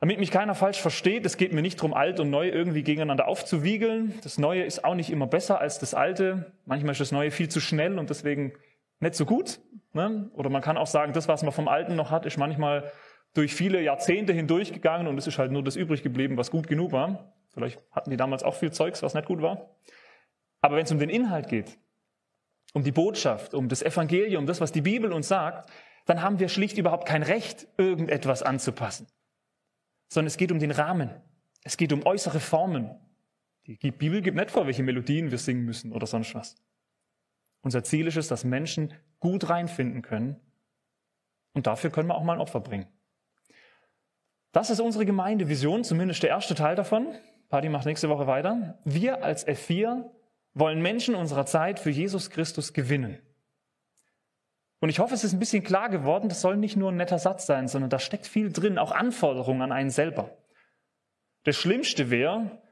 Damit 0.00 0.20
mich 0.20 0.30
keiner 0.30 0.54
falsch 0.54 0.80
versteht, 0.80 1.26
es 1.26 1.36
geht 1.36 1.52
mir 1.52 1.62
nicht 1.62 1.78
darum, 1.78 1.92
alt 1.92 2.20
und 2.20 2.30
neu 2.30 2.48
irgendwie 2.48 2.84
gegeneinander 2.84 3.26
aufzuwiegeln. 3.26 4.14
Das 4.22 4.38
Neue 4.38 4.62
ist 4.62 4.84
auch 4.84 4.94
nicht 4.94 5.10
immer 5.10 5.26
besser 5.26 5.60
als 5.60 5.80
das 5.80 5.92
Alte. 5.94 6.52
Manchmal 6.66 6.92
ist 6.92 7.00
das 7.00 7.10
Neue 7.10 7.32
viel 7.32 7.48
zu 7.48 7.58
schnell 7.58 7.98
und 7.98 8.10
deswegen 8.10 8.52
nicht 9.00 9.14
so 9.14 9.24
gut. 9.24 9.60
Ne? 9.92 10.30
Oder 10.34 10.50
man 10.50 10.62
kann 10.62 10.76
auch 10.76 10.86
sagen, 10.86 11.12
das, 11.14 11.26
was 11.26 11.42
man 11.42 11.50
vom 11.50 11.66
Alten 11.66 11.96
noch 11.96 12.12
hat, 12.12 12.26
ist 12.26 12.36
manchmal 12.36 12.92
durch 13.34 13.54
viele 13.54 13.82
Jahrzehnte 13.82 14.32
hindurchgegangen 14.32 15.08
und 15.08 15.18
es 15.18 15.26
ist 15.26 15.38
halt 15.38 15.50
nur 15.50 15.64
das 15.64 15.74
übrig 15.74 16.02
geblieben, 16.02 16.36
was 16.36 16.50
gut 16.50 16.68
genug 16.68 16.92
war. 16.92 17.34
Vielleicht 17.52 17.80
hatten 17.90 18.10
die 18.10 18.16
damals 18.16 18.44
auch 18.44 18.54
viel 18.54 18.70
Zeugs, 18.70 19.02
was 19.02 19.14
nicht 19.14 19.26
gut 19.26 19.42
war. 19.42 19.76
Aber 20.60 20.76
wenn 20.76 20.84
es 20.84 20.92
um 20.92 20.98
den 20.98 21.10
Inhalt 21.10 21.48
geht, 21.48 21.78
um 22.74 22.84
die 22.84 22.92
Botschaft, 22.92 23.54
um 23.54 23.68
das 23.68 23.82
Evangelium, 23.82 24.46
das, 24.46 24.60
was 24.60 24.72
die 24.72 24.82
Bibel 24.82 25.12
uns 25.12 25.28
sagt, 25.28 25.70
dann 26.06 26.22
haben 26.22 26.38
wir 26.38 26.48
schlicht 26.48 26.78
überhaupt 26.78 27.06
kein 27.06 27.22
Recht, 27.22 27.66
irgendetwas 27.76 28.42
anzupassen 28.42 29.06
sondern 30.08 30.28
es 30.28 30.36
geht 30.36 30.52
um 30.52 30.58
den 30.58 30.70
Rahmen. 30.70 31.10
Es 31.62 31.76
geht 31.76 31.92
um 31.92 32.04
äußere 32.04 32.40
Formen. 32.40 32.98
Die 33.66 33.90
Bibel 33.90 34.22
gibt 34.22 34.36
nicht 34.36 34.50
vor, 34.50 34.66
welche 34.66 34.82
Melodien 34.82 35.30
wir 35.30 35.38
singen 35.38 35.64
müssen 35.64 35.92
oder 35.92 36.06
sonst 36.06 36.34
was. 36.34 36.56
Unser 37.60 37.84
Ziel 37.84 38.06
ist 38.06 38.16
es, 38.16 38.28
dass 38.28 38.44
Menschen 38.44 38.94
gut 39.20 39.50
reinfinden 39.50 40.00
können. 40.00 40.40
Und 41.52 41.66
dafür 41.66 41.90
können 41.90 42.08
wir 42.08 42.14
auch 42.14 42.24
mal 42.24 42.34
ein 42.34 42.40
Opfer 42.40 42.60
bringen. 42.60 42.86
Das 44.52 44.70
ist 44.70 44.80
unsere 44.80 45.04
Gemeindevision, 45.04 45.84
zumindest 45.84 46.22
der 46.22 46.30
erste 46.30 46.54
Teil 46.54 46.76
davon. 46.76 47.14
Party 47.50 47.68
macht 47.68 47.84
nächste 47.84 48.08
Woche 48.08 48.26
weiter. 48.26 48.78
Wir 48.84 49.22
als 49.22 49.46
F4 49.46 50.10
wollen 50.54 50.82
Menschen 50.82 51.14
unserer 51.14 51.46
Zeit 51.46 51.78
für 51.78 51.90
Jesus 51.90 52.30
Christus 52.30 52.72
gewinnen. 52.72 53.18
Und 54.80 54.88
ich 54.90 55.00
hoffe, 55.00 55.14
es 55.14 55.24
ist 55.24 55.32
ein 55.32 55.38
bisschen 55.40 55.64
klar 55.64 55.88
geworden, 55.88 56.28
das 56.28 56.40
soll 56.40 56.56
nicht 56.56 56.76
nur 56.76 56.92
ein 56.92 56.96
netter 56.96 57.18
Satz 57.18 57.46
sein, 57.46 57.68
sondern 57.68 57.90
da 57.90 57.98
steckt 57.98 58.26
viel 58.26 58.52
drin, 58.52 58.78
auch 58.78 58.92
Anforderungen 58.92 59.62
an 59.62 59.72
einen 59.72 59.90
selber. 59.90 60.36
Das 61.44 61.56
Schlimmste 61.56 62.10
wäre, 62.10 62.62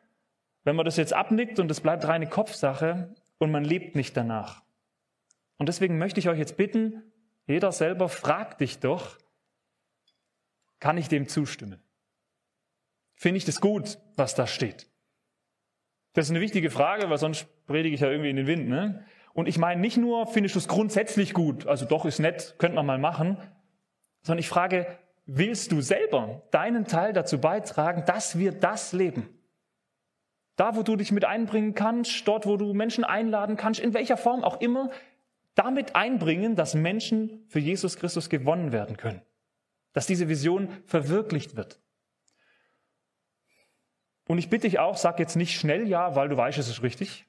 wenn 0.64 0.76
man 0.76 0.84
das 0.84 0.96
jetzt 0.96 1.12
abnickt 1.12 1.58
und 1.58 1.70
es 1.70 1.80
bleibt 1.80 2.06
reine 2.06 2.28
Kopfsache 2.28 3.14
und 3.38 3.50
man 3.50 3.64
lebt 3.64 3.96
nicht 3.96 4.16
danach. 4.16 4.62
Und 5.58 5.68
deswegen 5.68 5.98
möchte 5.98 6.20
ich 6.20 6.28
euch 6.28 6.38
jetzt 6.38 6.56
bitten, 6.56 7.02
jeder 7.46 7.72
selber 7.72 8.08
fragt 8.08 8.60
dich 8.60 8.78
doch, 8.78 9.16
kann 10.78 10.98
ich 10.98 11.08
dem 11.08 11.28
zustimmen? 11.28 11.82
Finde 13.14 13.38
ich 13.38 13.44
das 13.44 13.60
gut, 13.60 13.98
was 14.16 14.34
da 14.34 14.46
steht? 14.46 14.88
Das 16.16 16.24
ist 16.24 16.30
eine 16.30 16.40
wichtige 16.40 16.70
Frage, 16.70 17.10
weil 17.10 17.18
sonst 17.18 17.46
predige 17.66 17.94
ich 17.94 18.00
ja 18.00 18.08
irgendwie 18.08 18.30
in 18.30 18.36
den 18.36 18.46
Wind. 18.46 18.70
Ne? 18.70 19.04
Und 19.34 19.48
ich 19.48 19.58
meine 19.58 19.82
nicht 19.82 19.98
nur, 19.98 20.26
findest 20.26 20.54
du 20.54 20.60
es 20.60 20.66
grundsätzlich 20.66 21.34
gut, 21.34 21.66
also 21.66 21.84
doch 21.84 22.06
ist 22.06 22.20
nett, 22.20 22.54
könnte 22.56 22.76
man 22.76 22.86
mal 22.86 22.96
machen, 22.96 23.36
sondern 24.22 24.38
ich 24.38 24.48
frage, 24.48 24.86
willst 25.26 25.72
du 25.72 25.82
selber 25.82 26.42
deinen 26.52 26.86
Teil 26.86 27.12
dazu 27.12 27.38
beitragen, 27.38 28.04
dass 28.06 28.38
wir 28.38 28.52
das 28.52 28.94
leben? 28.94 29.28
Da, 30.56 30.74
wo 30.74 30.82
du 30.82 30.96
dich 30.96 31.12
mit 31.12 31.26
einbringen 31.26 31.74
kannst, 31.74 32.26
dort, 32.26 32.46
wo 32.46 32.56
du 32.56 32.72
Menschen 32.72 33.04
einladen 33.04 33.58
kannst, 33.58 33.78
in 33.78 33.92
welcher 33.92 34.16
Form 34.16 34.42
auch 34.42 34.62
immer, 34.62 34.88
damit 35.54 35.96
einbringen, 35.96 36.56
dass 36.56 36.74
Menschen 36.74 37.44
für 37.48 37.58
Jesus 37.58 37.98
Christus 37.98 38.30
gewonnen 38.30 38.72
werden 38.72 38.96
können. 38.96 39.20
Dass 39.92 40.06
diese 40.06 40.30
Vision 40.30 40.70
verwirklicht 40.86 41.56
wird. 41.56 41.78
Und 44.28 44.38
ich 44.38 44.50
bitte 44.50 44.66
dich 44.66 44.78
auch, 44.78 44.96
sag 44.96 45.18
jetzt 45.18 45.36
nicht 45.36 45.58
schnell 45.58 45.88
ja, 45.88 46.14
weil 46.16 46.28
du 46.28 46.36
weißt, 46.36 46.58
es 46.58 46.68
ist 46.68 46.82
richtig 46.82 47.26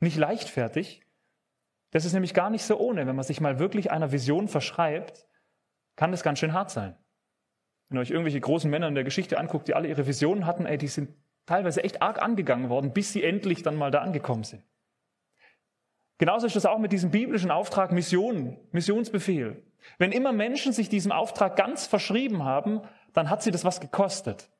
nicht 0.00 0.16
leichtfertig. 0.16 1.02
Das 1.90 2.04
ist 2.04 2.12
nämlich 2.12 2.34
gar 2.34 2.50
nicht 2.50 2.64
so 2.64 2.78
ohne. 2.78 3.06
Wenn 3.06 3.16
man 3.16 3.24
sich 3.24 3.40
mal 3.40 3.58
wirklich 3.58 3.90
einer 3.90 4.12
Vision 4.12 4.48
verschreibt, 4.48 5.26
kann 5.96 6.10
das 6.10 6.22
ganz 6.22 6.38
schön 6.38 6.52
hart 6.52 6.70
sein. 6.70 6.96
Wenn 7.88 7.98
ihr 7.98 8.02
euch 8.02 8.10
irgendwelche 8.10 8.40
großen 8.40 8.70
Männer 8.70 8.88
in 8.88 8.94
der 8.94 9.04
Geschichte 9.04 9.38
anguckt, 9.38 9.68
die 9.68 9.74
alle 9.74 9.88
ihre 9.88 10.06
Visionen 10.06 10.46
hatten, 10.46 10.66
ey, 10.66 10.76
die 10.76 10.88
sind 10.88 11.14
teilweise 11.46 11.82
echt 11.82 12.02
arg 12.02 12.20
angegangen 12.20 12.68
worden, 12.68 12.92
bis 12.92 13.12
sie 13.12 13.24
endlich 13.24 13.62
dann 13.62 13.76
mal 13.76 13.90
da 13.90 14.00
angekommen 14.00 14.44
sind. 14.44 14.62
Genauso 16.18 16.46
ist 16.46 16.56
das 16.56 16.66
auch 16.66 16.78
mit 16.78 16.92
diesem 16.92 17.10
biblischen 17.10 17.50
Auftrag 17.50 17.92
Mission, 17.92 18.58
Missionsbefehl. 18.72 19.62
Wenn 19.96 20.12
immer 20.12 20.32
Menschen 20.32 20.72
sich 20.72 20.88
diesem 20.88 21.12
Auftrag 21.12 21.56
ganz 21.56 21.86
verschrieben 21.86 22.44
haben, 22.44 22.82
dann 23.14 23.30
hat 23.30 23.42
sie 23.42 23.50
das 23.50 23.64
was 23.64 23.80
gekostet. 23.80 24.50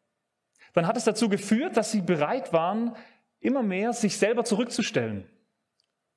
Dann 0.73 0.87
hat 0.87 0.97
es 0.97 1.05
dazu 1.05 1.29
geführt, 1.29 1.77
dass 1.77 1.93
sie 1.93 2.03
bereit 2.03 2.53
waren, 2.53 2.95
immer 3.41 3.63
mehr 3.63 3.93
sich 3.93 4.17
selber 4.17 4.45
zurückzustellen. 4.45 5.29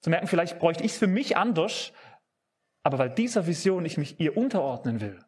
Zu 0.02 0.10
merken, 0.10 0.28
vielleicht 0.28 0.60
bräuchte 0.60 0.84
ich 0.84 0.94
es 0.94 0.98
für 0.98 1.08
mich 1.08 1.38
anders, 1.38 1.94
aber 2.84 2.98
weil 2.98 3.10
dieser 3.10 3.48
Vision 3.48 3.86
ich 3.86 3.98
mich 3.98 4.20
ihr 4.20 4.36
unterordnen 4.36 5.02
will. 5.02 5.20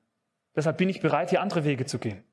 Deshalb 0.56 0.78
bin 0.78 0.90
ich 0.90 1.02
bereit, 1.02 1.30
hier 1.30 1.42
andere 1.42 1.64
Wege 1.64 1.86
zu 1.86 2.00
gehen. 2.00 2.24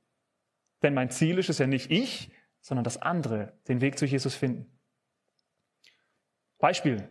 Denn 0.82 0.94
mein 0.94 1.10
Ziel 1.10 1.38
ist 1.38 1.50
es 1.50 1.58
ja 1.58 1.66
nicht 1.66 1.90
ich, 1.90 2.30
sondern 2.60 2.84
dass 2.84 3.00
andere 3.00 3.52
den 3.68 3.80
Weg 3.80 3.98
zu 3.98 4.06
Jesus 4.06 4.34
finden. 4.34 4.66
Beispiel. 6.58 7.08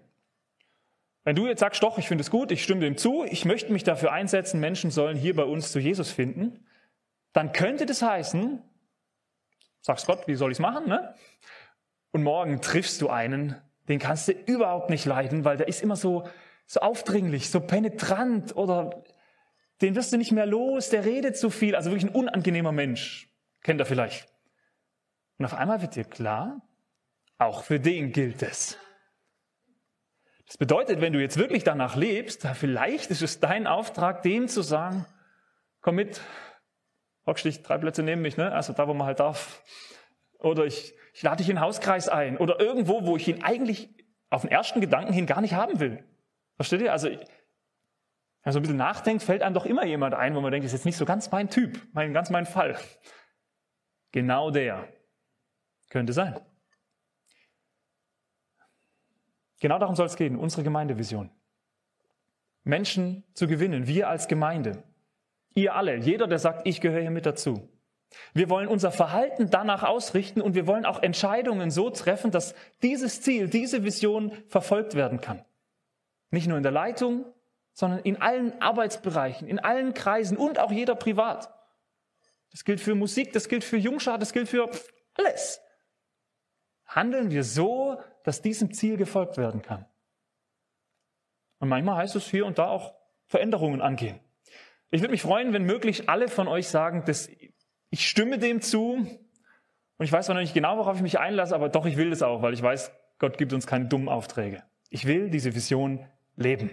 Wenn 1.23 1.35
du 1.35 1.47
jetzt 1.47 1.59
sagst, 1.59 1.83
doch, 1.83 1.97
ich 1.97 2.07
finde 2.07 2.21
es 2.23 2.31
gut, 2.31 2.51
ich 2.51 2.63
stimme 2.63 2.81
dem 2.81 2.97
zu, 2.97 3.23
ich 3.23 3.45
möchte 3.45 3.71
mich 3.71 3.83
dafür 3.83 4.11
einsetzen, 4.11 4.59
Menschen 4.59 4.89
sollen 4.89 5.17
hier 5.17 5.35
bei 5.35 5.43
uns 5.43 5.71
zu 5.71 5.79
Jesus 5.79 6.11
finden, 6.11 6.65
dann 7.33 7.51
könnte 7.51 7.85
das 7.85 8.01
heißen, 8.01 8.63
sagst 9.89 10.05
Gott, 10.05 10.27
wie 10.27 10.35
soll 10.35 10.51
ich 10.51 10.57
es 10.57 10.61
machen? 10.61 10.87
Ne? 10.87 11.15
Und 12.11 12.23
morgen 12.23 12.61
triffst 12.61 13.01
du 13.01 13.09
einen, 13.09 13.59
den 13.87 13.97
kannst 13.97 14.27
du 14.27 14.33
überhaupt 14.33 14.89
nicht 14.89 15.05
leiden, 15.05 15.45
weil 15.45 15.57
der 15.57 15.67
ist 15.67 15.81
immer 15.81 15.95
so, 15.95 16.27
so 16.67 16.79
aufdringlich, 16.81 17.49
so 17.49 17.59
penetrant 17.59 18.55
oder 18.55 19.03
den 19.81 19.95
wirst 19.95 20.13
du 20.13 20.17
nicht 20.17 20.31
mehr 20.31 20.45
los, 20.45 20.89
der 20.89 21.05
redet 21.05 21.37
so 21.37 21.49
viel, 21.49 21.75
also 21.75 21.89
wirklich 21.89 22.11
ein 22.11 22.15
unangenehmer 22.15 22.71
Mensch. 22.71 23.29
Kennt 23.63 23.79
er 23.79 23.85
vielleicht. 23.85 24.27
Und 25.37 25.45
auf 25.45 25.55
einmal 25.55 25.81
wird 25.81 25.95
dir 25.95 26.03
klar, 26.03 26.61
auch 27.37 27.63
für 27.63 27.79
den 27.79 28.11
gilt 28.11 28.43
es. 28.43 28.77
Das 30.45 30.57
bedeutet, 30.57 31.01
wenn 31.01 31.13
du 31.13 31.21
jetzt 31.21 31.37
wirklich 31.37 31.63
danach 31.63 31.95
lebst, 31.95 32.45
vielleicht 32.55 33.09
ist 33.09 33.21
es 33.21 33.39
dein 33.39 33.65
Auftrag, 33.65 34.21
dem 34.21 34.47
zu 34.47 34.61
sagen, 34.61 35.05
komm 35.81 35.95
mit, 35.95 36.21
hockst 37.29 37.45
dich 37.45 37.63
drei 37.63 37.77
Plätze 37.77 38.03
neben 38.03 38.21
mich, 38.21 38.37
ne? 38.37 38.51
also 38.51 38.73
da, 38.73 38.87
wo 38.87 38.93
man 38.93 39.07
halt 39.07 39.19
darf. 39.19 39.63
Oder 40.39 40.65
ich, 40.65 40.93
ich 41.13 41.23
lade 41.23 41.37
dich 41.37 41.49
in 41.49 41.55
den 41.55 41.61
Hauskreis 41.61 42.09
ein 42.09 42.37
oder 42.37 42.59
irgendwo, 42.59 43.05
wo 43.05 43.15
ich 43.15 43.27
ihn 43.27 43.43
eigentlich 43.43 43.89
auf 44.29 44.41
den 44.41 44.51
ersten 44.51 44.81
Gedanken 44.81 45.13
hin 45.13 45.25
gar 45.25 45.41
nicht 45.41 45.53
haben 45.53 45.79
will. 45.79 46.03
Versteht 46.55 46.81
ihr? 46.81 46.91
Also, 46.91 47.09
wenn 47.09 47.17
man 48.43 48.53
so 48.53 48.59
ein 48.59 48.61
bisschen 48.61 48.77
nachdenkt, 48.77 49.23
fällt 49.23 49.41
einem 49.41 49.53
doch 49.53 49.65
immer 49.65 49.85
jemand 49.85 50.13
ein, 50.13 50.35
wo 50.35 50.41
man 50.41 50.51
denkt, 50.51 50.65
das 50.65 50.73
ist 50.73 50.79
jetzt 50.79 50.85
nicht 50.85 50.97
so 50.97 51.05
ganz 51.05 51.31
mein 51.31 51.49
Typ, 51.49 51.79
mein, 51.93 52.13
ganz 52.13 52.29
mein 52.29 52.45
Fall. 52.45 52.77
Genau 54.11 54.51
der. 54.51 54.87
Könnte 55.89 56.13
sein. 56.13 56.39
Genau 59.59 59.77
darum 59.77 59.95
soll 59.95 60.05
es 60.05 60.15
gehen, 60.15 60.35
unsere 60.35 60.63
Gemeindevision. 60.63 61.31
Menschen 62.63 63.23
zu 63.33 63.47
gewinnen, 63.47 63.87
wir 63.87 64.09
als 64.09 64.27
Gemeinde. 64.27 64.83
Ihr 65.55 65.75
alle, 65.75 65.95
jeder, 65.97 66.27
der 66.27 66.39
sagt, 66.39 66.67
ich 66.67 66.81
gehöre 66.81 67.01
hier 67.01 67.11
mit 67.11 67.25
dazu. 67.25 67.69
Wir 68.33 68.49
wollen 68.49 68.67
unser 68.67 68.91
Verhalten 68.91 69.49
danach 69.49 69.83
ausrichten 69.83 70.41
und 70.41 70.55
wir 70.55 70.67
wollen 70.67 70.85
auch 70.85 71.01
Entscheidungen 71.01 71.71
so 71.71 71.89
treffen, 71.89 72.31
dass 72.31 72.55
dieses 72.81 73.21
Ziel, 73.21 73.49
diese 73.49 73.83
Vision 73.83 74.31
verfolgt 74.47 74.95
werden 74.95 75.21
kann. 75.21 75.43
Nicht 76.31 76.47
nur 76.47 76.57
in 76.57 76.63
der 76.63 76.71
Leitung, 76.71 77.25
sondern 77.73 77.99
in 77.99 78.21
allen 78.21 78.61
Arbeitsbereichen, 78.61 79.47
in 79.47 79.59
allen 79.59 79.93
Kreisen 79.93 80.37
und 80.37 80.59
auch 80.59 80.71
jeder 80.71 80.95
privat. 80.95 81.53
Das 82.51 82.65
gilt 82.65 82.81
für 82.81 82.95
Musik, 82.95 83.31
das 83.33 83.47
gilt 83.47 83.63
für 83.63 83.77
Jungschar, 83.77 84.17
das 84.17 84.33
gilt 84.33 84.49
für 84.49 84.69
alles. 85.13 85.61
Handeln 86.85 87.29
wir 87.29 87.43
so, 87.43 88.01
dass 88.23 88.41
diesem 88.41 88.73
Ziel 88.73 88.97
gefolgt 88.97 89.37
werden 89.37 89.61
kann. 89.61 89.85
Und 91.59 91.69
manchmal 91.69 91.97
heißt 91.97 92.15
es 92.15 92.29
hier 92.29 92.45
und 92.45 92.57
da 92.57 92.69
auch 92.69 92.95
Veränderungen 93.27 93.81
angehen. 93.81 94.19
Ich 94.91 95.01
würde 95.01 95.11
mich 95.11 95.21
freuen, 95.21 95.53
wenn 95.53 95.63
möglich 95.63 96.09
alle 96.09 96.27
von 96.27 96.47
euch 96.47 96.67
sagen, 96.67 97.03
dass 97.05 97.29
ich 97.91 98.07
stimme 98.07 98.39
dem 98.39 98.61
zu. 98.61 98.93
Und 98.93 100.05
ich 100.05 100.11
weiß 100.11 100.29
noch 100.29 100.35
nicht 100.35 100.53
genau, 100.53 100.77
worauf 100.77 100.95
ich 100.95 101.01
mich 101.01 101.19
einlasse, 101.19 101.53
aber 101.53 101.69
doch, 101.69 101.85
ich 101.85 101.97
will 101.97 102.09
das 102.09 102.21
auch, 102.21 102.41
weil 102.41 102.53
ich 102.53 102.61
weiß, 102.61 102.91
Gott 103.19 103.37
gibt 103.37 103.53
uns 103.53 103.67
keine 103.67 103.85
dummen 103.85 104.09
Aufträge. 104.09 104.63
Ich 104.89 105.05
will 105.05 105.29
diese 105.29 105.53
Vision 105.53 106.05
leben. 106.35 106.71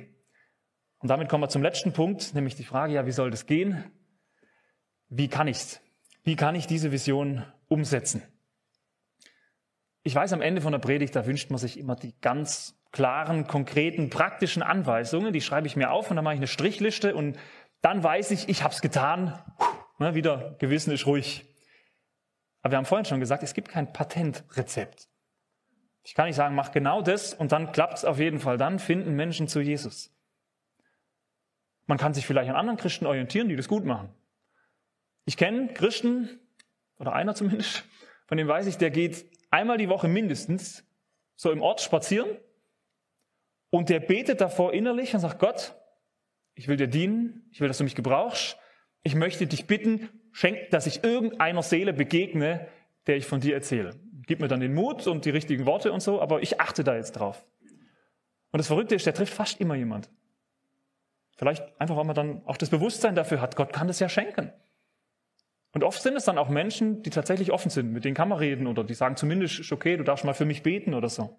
Und 0.98 1.09
damit 1.09 1.29
kommen 1.29 1.42
wir 1.42 1.48
zum 1.48 1.62
letzten 1.62 1.92
Punkt, 1.92 2.35
nämlich 2.35 2.55
die 2.55 2.64
Frage, 2.64 2.94
ja, 2.94 3.07
wie 3.07 3.12
soll 3.12 3.31
das 3.31 3.46
gehen? 3.46 3.85
Wie 5.09 5.29
kann 5.29 5.48
ich's? 5.48 5.81
Wie 6.24 6.37
kann 6.37 6.55
ich 6.55 6.66
diese 6.66 6.92
Vision 6.92 7.44
umsetzen? 7.68 8.22
Ich 10.02 10.14
weiß, 10.14 10.33
am 10.33 10.40
Ende 10.40 10.61
von 10.61 10.72
der 10.72 10.79
Predigt, 10.79 11.14
da 11.16 11.26
wünscht 11.26 11.50
man 11.50 11.59
sich 11.59 11.79
immer 11.79 11.96
die 11.96 12.14
ganz 12.20 12.81
klaren, 12.92 13.46
konkreten, 13.46 14.09
praktischen 14.09 14.62
Anweisungen. 14.62 15.33
Die 15.33 15.40
schreibe 15.40 15.66
ich 15.66 15.76
mir 15.76 15.90
auf 15.90 16.11
und 16.11 16.16
dann 16.16 16.24
mache 16.24 16.35
ich 16.35 16.40
eine 16.40 16.46
Strichliste 16.46 17.14
und 17.14 17.37
dann 17.80 18.02
weiß 18.02 18.30
ich, 18.30 18.48
ich 18.48 18.62
habe 18.62 18.74
es 18.74 18.80
getan. 18.80 19.38
Ne, 19.98 20.14
wieder, 20.14 20.56
Gewissen 20.58 20.92
ist 20.92 21.06
ruhig. 21.06 21.46
Aber 22.62 22.72
wir 22.72 22.78
haben 22.78 22.84
vorhin 22.84 23.04
schon 23.04 23.20
gesagt, 23.20 23.42
es 23.42 23.54
gibt 23.54 23.68
kein 23.68 23.92
Patentrezept. 23.92 25.08
Ich 26.02 26.14
kann 26.14 26.26
nicht 26.26 26.36
sagen, 26.36 26.54
mach 26.54 26.72
genau 26.72 27.02
das 27.02 27.34
und 27.34 27.52
dann 27.52 27.72
klappt 27.72 27.98
es 27.98 28.04
auf 28.04 28.18
jeden 28.18 28.38
Fall. 28.38 28.58
Dann 28.58 28.78
finden 28.78 29.14
Menschen 29.14 29.48
zu 29.48 29.60
Jesus. 29.60 30.12
Man 31.86 31.98
kann 31.98 32.14
sich 32.14 32.26
vielleicht 32.26 32.50
an 32.50 32.56
anderen 32.56 32.76
Christen 32.76 33.06
orientieren, 33.06 33.48
die 33.48 33.56
das 33.56 33.68
gut 33.68 33.84
machen. 33.84 34.12
Ich 35.24 35.36
kenne 35.36 35.72
Christen, 35.72 36.40
oder 36.98 37.12
einer 37.12 37.34
zumindest, 37.34 37.84
von 38.26 38.38
dem 38.38 38.48
weiß 38.48 38.66
ich, 38.66 38.78
der 38.78 38.90
geht 38.90 39.26
einmal 39.50 39.78
die 39.78 39.88
Woche 39.88 40.08
mindestens 40.08 40.84
so 41.34 41.50
im 41.50 41.62
Ort 41.62 41.80
spazieren 41.80 42.36
und 43.70 43.88
der 43.88 44.00
betet 44.00 44.40
davor 44.40 44.72
innerlich 44.72 45.14
und 45.14 45.20
sagt, 45.20 45.38
Gott, 45.38 45.74
ich 46.57 46.66
will 46.69 46.77
dir 46.77 46.88
dienen, 46.88 47.47
ich 47.53 47.61
will, 47.61 47.69
dass 47.69 47.79
du 47.79 47.85
mich 47.85 47.95
gebrauchst, 47.95 48.59
ich 49.03 49.14
möchte 49.14 49.47
dich 49.47 49.66
bitten, 49.66 50.09
schenk, 50.33 50.71
dass 50.71 50.87
ich 50.87 51.05
irgendeiner 51.05 51.62
Seele 51.62 51.92
begegne, 51.92 52.66
der 53.07 53.16
ich 53.16 53.27
von 53.27 53.40
dir 53.40 53.55
erzähle. 53.55 53.95
Gib 54.27 54.40
mir 54.40 54.49
dann 54.49 54.61
den 54.61 54.75
Mut 54.75 55.07
und 55.07 55.25
die 55.25 55.31
richtigen 55.31 55.66
Worte 55.66 55.92
und 55.92 56.01
so, 56.01 56.21
aber 56.21 56.42
ich 56.42 56.61
achte 56.61 56.83
da 56.83 56.97
jetzt 56.97 57.12
drauf. 57.12 57.47
Und 58.51 58.59
das 58.59 58.66
Verrückte 58.66 58.95
ist, 58.95 59.07
der 59.07 59.14
trifft 59.14 59.35
fast 59.35 59.61
immer 59.61 59.77
jemand. 59.77 60.11
Vielleicht 61.37 61.62
einfach, 61.79 61.97
weil 61.97 62.05
man 62.05 62.16
dann 62.16 62.42
auch 62.47 62.57
das 62.57 62.71
Bewusstsein 62.71 63.14
dafür 63.14 63.40
hat, 63.40 63.55
Gott 63.55 63.73
kann 63.73 63.87
das 63.87 64.01
ja 64.01 64.09
schenken. 64.09 64.51
Und 65.73 65.85
oft 65.85 66.01
sind 66.03 66.16
es 66.16 66.25
dann 66.25 66.38
auch 66.38 66.49
Menschen, 66.49 67.03
die 67.03 67.11
tatsächlich 67.11 67.53
offen 67.53 67.71
sind, 67.71 67.92
mit 67.92 68.07
denen 68.07 68.14
kann 68.14 68.31
man 68.31 68.38
reden 68.38 68.66
oder 68.66 68.83
die 68.83 68.95
sagen 68.95 69.16
zumindest, 69.16 69.71
okay, 69.71 69.99
du 69.99 70.05
darfst 70.05 70.25
mal 70.25 70.33
für 70.33 70.47
mich 70.47 70.62
beten 70.62 70.95
oder 70.95 71.11
so. 71.11 71.38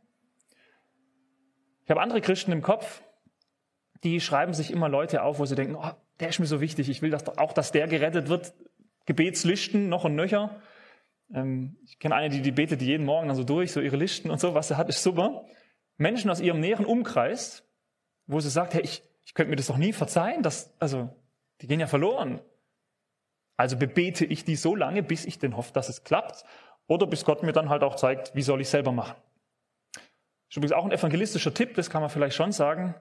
Ich 1.85 1.89
habe 1.89 2.01
andere 2.01 2.21
Christen 2.21 2.51
im 2.51 2.61
Kopf, 2.61 3.01
die 4.03 4.19
schreiben 4.21 4.53
sich 4.53 4.71
immer 4.71 4.89
Leute 4.89 5.23
auf, 5.23 5.39
wo 5.39 5.45
sie 5.45 5.55
denken, 5.55 5.75
oh, 5.75 5.91
der 6.19 6.29
ist 6.29 6.39
mir 6.39 6.45
so 6.45 6.61
wichtig, 6.61 6.89
ich 6.89 7.01
will 7.01 7.09
dass, 7.09 7.37
auch, 7.37 7.53
dass 7.53 7.71
der 7.71 7.87
gerettet 7.87 8.29
wird. 8.29 8.53
Gebetslisten 9.05 9.87
noch 9.87 10.03
und 10.03 10.15
nöcher. 10.15 10.61
Ähm, 11.33 11.77
ich 11.85 11.97
kenne 11.97 12.15
eine, 12.15 12.29
die, 12.29 12.41
die 12.41 12.51
betet 12.51 12.81
jeden 12.81 13.05
Morgen 13.05 13.27
dann 13.27 13.37
so 13.37 13.43
durch, 13.43 13.71
so 13.71 13.79
ihre 13.79 13.95
Listen 13.95 14.29
und 14.29 14.39
so, 14.39 14.53
was 14.53 14.67
sie 14.67 14.77
hat, 14.77 14.89
ist 14.89 15.01
super. 15.01 15.45
Menschen 15.97 16.29
aus 16.29 16.41
ihrem 16.41 16.59
näheren 16.59 16.85
Umkreis, 16.85 17.63
wo 18.27 18.39
sie 18.39 18.49
sagt, 18.49 18.73
hey, 18.73 18.81
ich, 18.81 19.03
ich 19.23 19.33
könnte 19.33 19.49
mir 19.49 19.55
das 19.55 19.67
doch 19.67 19.77
nie 19.77 19.93
verzeihen, 19.93 20.43
dass, 20.43 20.73
also, 20.79 21.09
die 21.61 21.67
gehen 21.67 21.79
ja 21.79 21.87
verloren. 21.87 22.41
Also 23.55 23.77
bebete 23.77 24.25
ich 24.25 24.45
die 24.45 24.55
so 24.55 24.75
lange, 24.75 25.01
bis 25.01 25.25
ich 25.25 25.39
denn 25.39 25.57
hoffe, 25.57 25.73
dass 25.73 25.89
es 25.89 26.03
klappt, 26.03 26.43
oder 26.85 27.07
bis 27.07 27.25
Gott 27.25 27.43
mir 27.43 27.53
dann 27.53 27.69
halt 27.69 27.83
auch 27.83 27.95
zeigt, 27.95 28.35
wie 28.35 28.41
soll 28.41 28.61
ich 28.61 28.69
selber 28.69 28.91
machen. 28.91 29.15
Das 29.93 30.03
ist 30.51 30.57
übrigens 30.57 30.73
auch 30.73 30.85
ein 30.85 30.91
evangelistischer 30.91 31.53
Tipp, 31.53 31.75
das 31.75 31.89
kann 31.89 32.01
man 32.01 32.09
vielleicht 32.09 32.35
schon 32.35 32.51
sagen. 32.51 32.95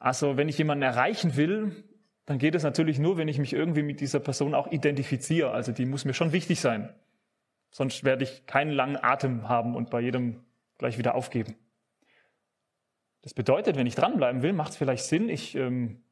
Also 0.00 0.36
wenn 0.36 0.48
ich 0.48 0.58
jemanden 0.58 0.82
erreichen 0.82 1.36
will, 1.36 1.84
dann 2.24 2.38
geht 2.38 2.54
es 2.54 2.62
natürlich 2.62 2.98
nur, 2.98 3.18
wenn 3.18 3.28
ich 3.28 3.38
mich 3.38 3.52
irgendwie 3.52 3.82
mit 3.82 4.00
dieser 4.00 4.18
Person 4.18 4.54
auch 4.54 4.72
identifiziere. 4.72 5.50
Also 5.52 5.72
die 5.72 5.84
muss 5.84 6.04
mir 6.04 6.14
schon 6.14 6.32
wichtig 6.32 6.60
sein. 6.60 6.92
Sonst 7.70 8.02
werde 8.02 8.24
ich 8.24 8.46
keinen 8.46 8.72
langen 8.72 8.96
Atem 8.96 9.48
haben 9.48 9.76
und 9.76 9.90
bei 9.90 10.00
jedem 10.00 10.44
gleich 10.78 10.98
wieder 10.98 11.14
aufgeben. 11.14 11.54
Das 13.22 13.34
bedeutet, 13.34 13.76
wenn 13.76 13.86
ich 13.86 13.94
dranbleiben 13.94 14.42
will, 14.42 14.54
macht 14.54 14.70
es 14.70 14.78
vielleicht 14.78 15.04
Sinn, 15.04 15.28
ich 15.28 15.54
ähm, 15.54 16.02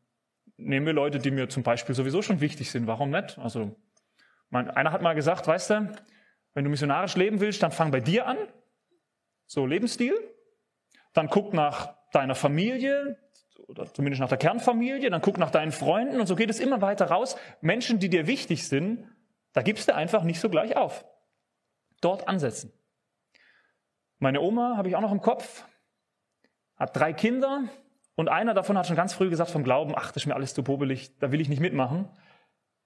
nehme 0.58 0.92
Leute, 0.92 1.18
die 1.18 1.30
mir 1.30 1.48
zum 1.48 1.62
Beispiel 1.62 1.94
sowieso 1.94 2.20
schon 2.20 2.40
wichtig 2.42 2.70
sind. 2.70 2.86
Warum 2.86 3.10
nicht? 3.10 3.38
Also 3.38 3.74
mein, 4.50 4.68
einer 4.70 4.92
hat 4.92 5.00
mal 5.00 5.14
gesagt, 5.14 5.46
weißt 5.46 5.70
du, 5.70 5.92
wenn 6.52 6.64
du 6.64 6.70
missionarisch 6.70 7.16
leben 7.16 7.40
willst, 7.40 7.62
dann 7.62 7.72
fang 7.72 7.90
bei 7.90 8.00
dir 8.00 8.26
an 8.26 8.36
so 9.46 9.64
Lebensstil. 9.64 10.14
Dann 11.14 11.28
guck 11.28 11.54
nach 11.54 11.94
deiner 12.12 12.34
Familie 12.34 13.16
oder 13.68 13.92
zumindest 13.92 14.20
nach 14.20 14.28
der 14.28 14.38
Kernfamilie, 14.38 15.10
dann 15.10 15.20
guck 15.20 15.38
nach 15.38 15.50
deinen 15.50 15.72
Freunden 15.72 16.20
und 16.20 16.26
so 16.26 16.34
geht 16.34 16.50
es 16.50 16.58
immer 16.58 16.80
weiter 16.80 17.06
raus. 17.06 17.36
Menschen, 17.60 17.98
die 17.98 18.08
dir 18.08 18.26
wichtig 18.26 18.66
sind, 18.66 19.06
da 19.52 19.62
gibst 19.62 19.88
du 19.88 19.94
einfach 19.94 20.24
nicht 20.24 20.40
so 20.40 20.48
gleich 20.48 20.76
auf. 20.76 21.04
Dort 22.00 22.28
ansetzen. 22.28 22.72
Meine 24.18 24.40
Oma 24.40 24.76
habe 24.76 24.88
ich 24.88 24.96
auch 24.96 25.00
noch 25.00 25.12
im 25.12 25.20
Kopf, 25.20 25.64
hat 26.76 26.96
drei 26.96 27.12
Kinder 27.12 27.64
und 28.16 28.28
einer 28.28 28.54
davon 28.54 28.76
hat 28.76 28.86
schon 28.86 28.96
ganz 28.96 29.12
früh 29.12 29.28
gesagt 29.28 29.50
vom 29.50 29.62
Glauben, 29.62 29.92
ach, 29.94 30.08
das 30.08 30.22
ist 30.22 30.26
mir 30.26 30.34
alles 30.34 30.54
zu 30.54 30.62
pobelig, 30.62 31.16
da 31.18 31.30
will 31.30 31.40
ich 31.40 31.48
nicht 31.48 31.60
mitmachen. 31.60 32.08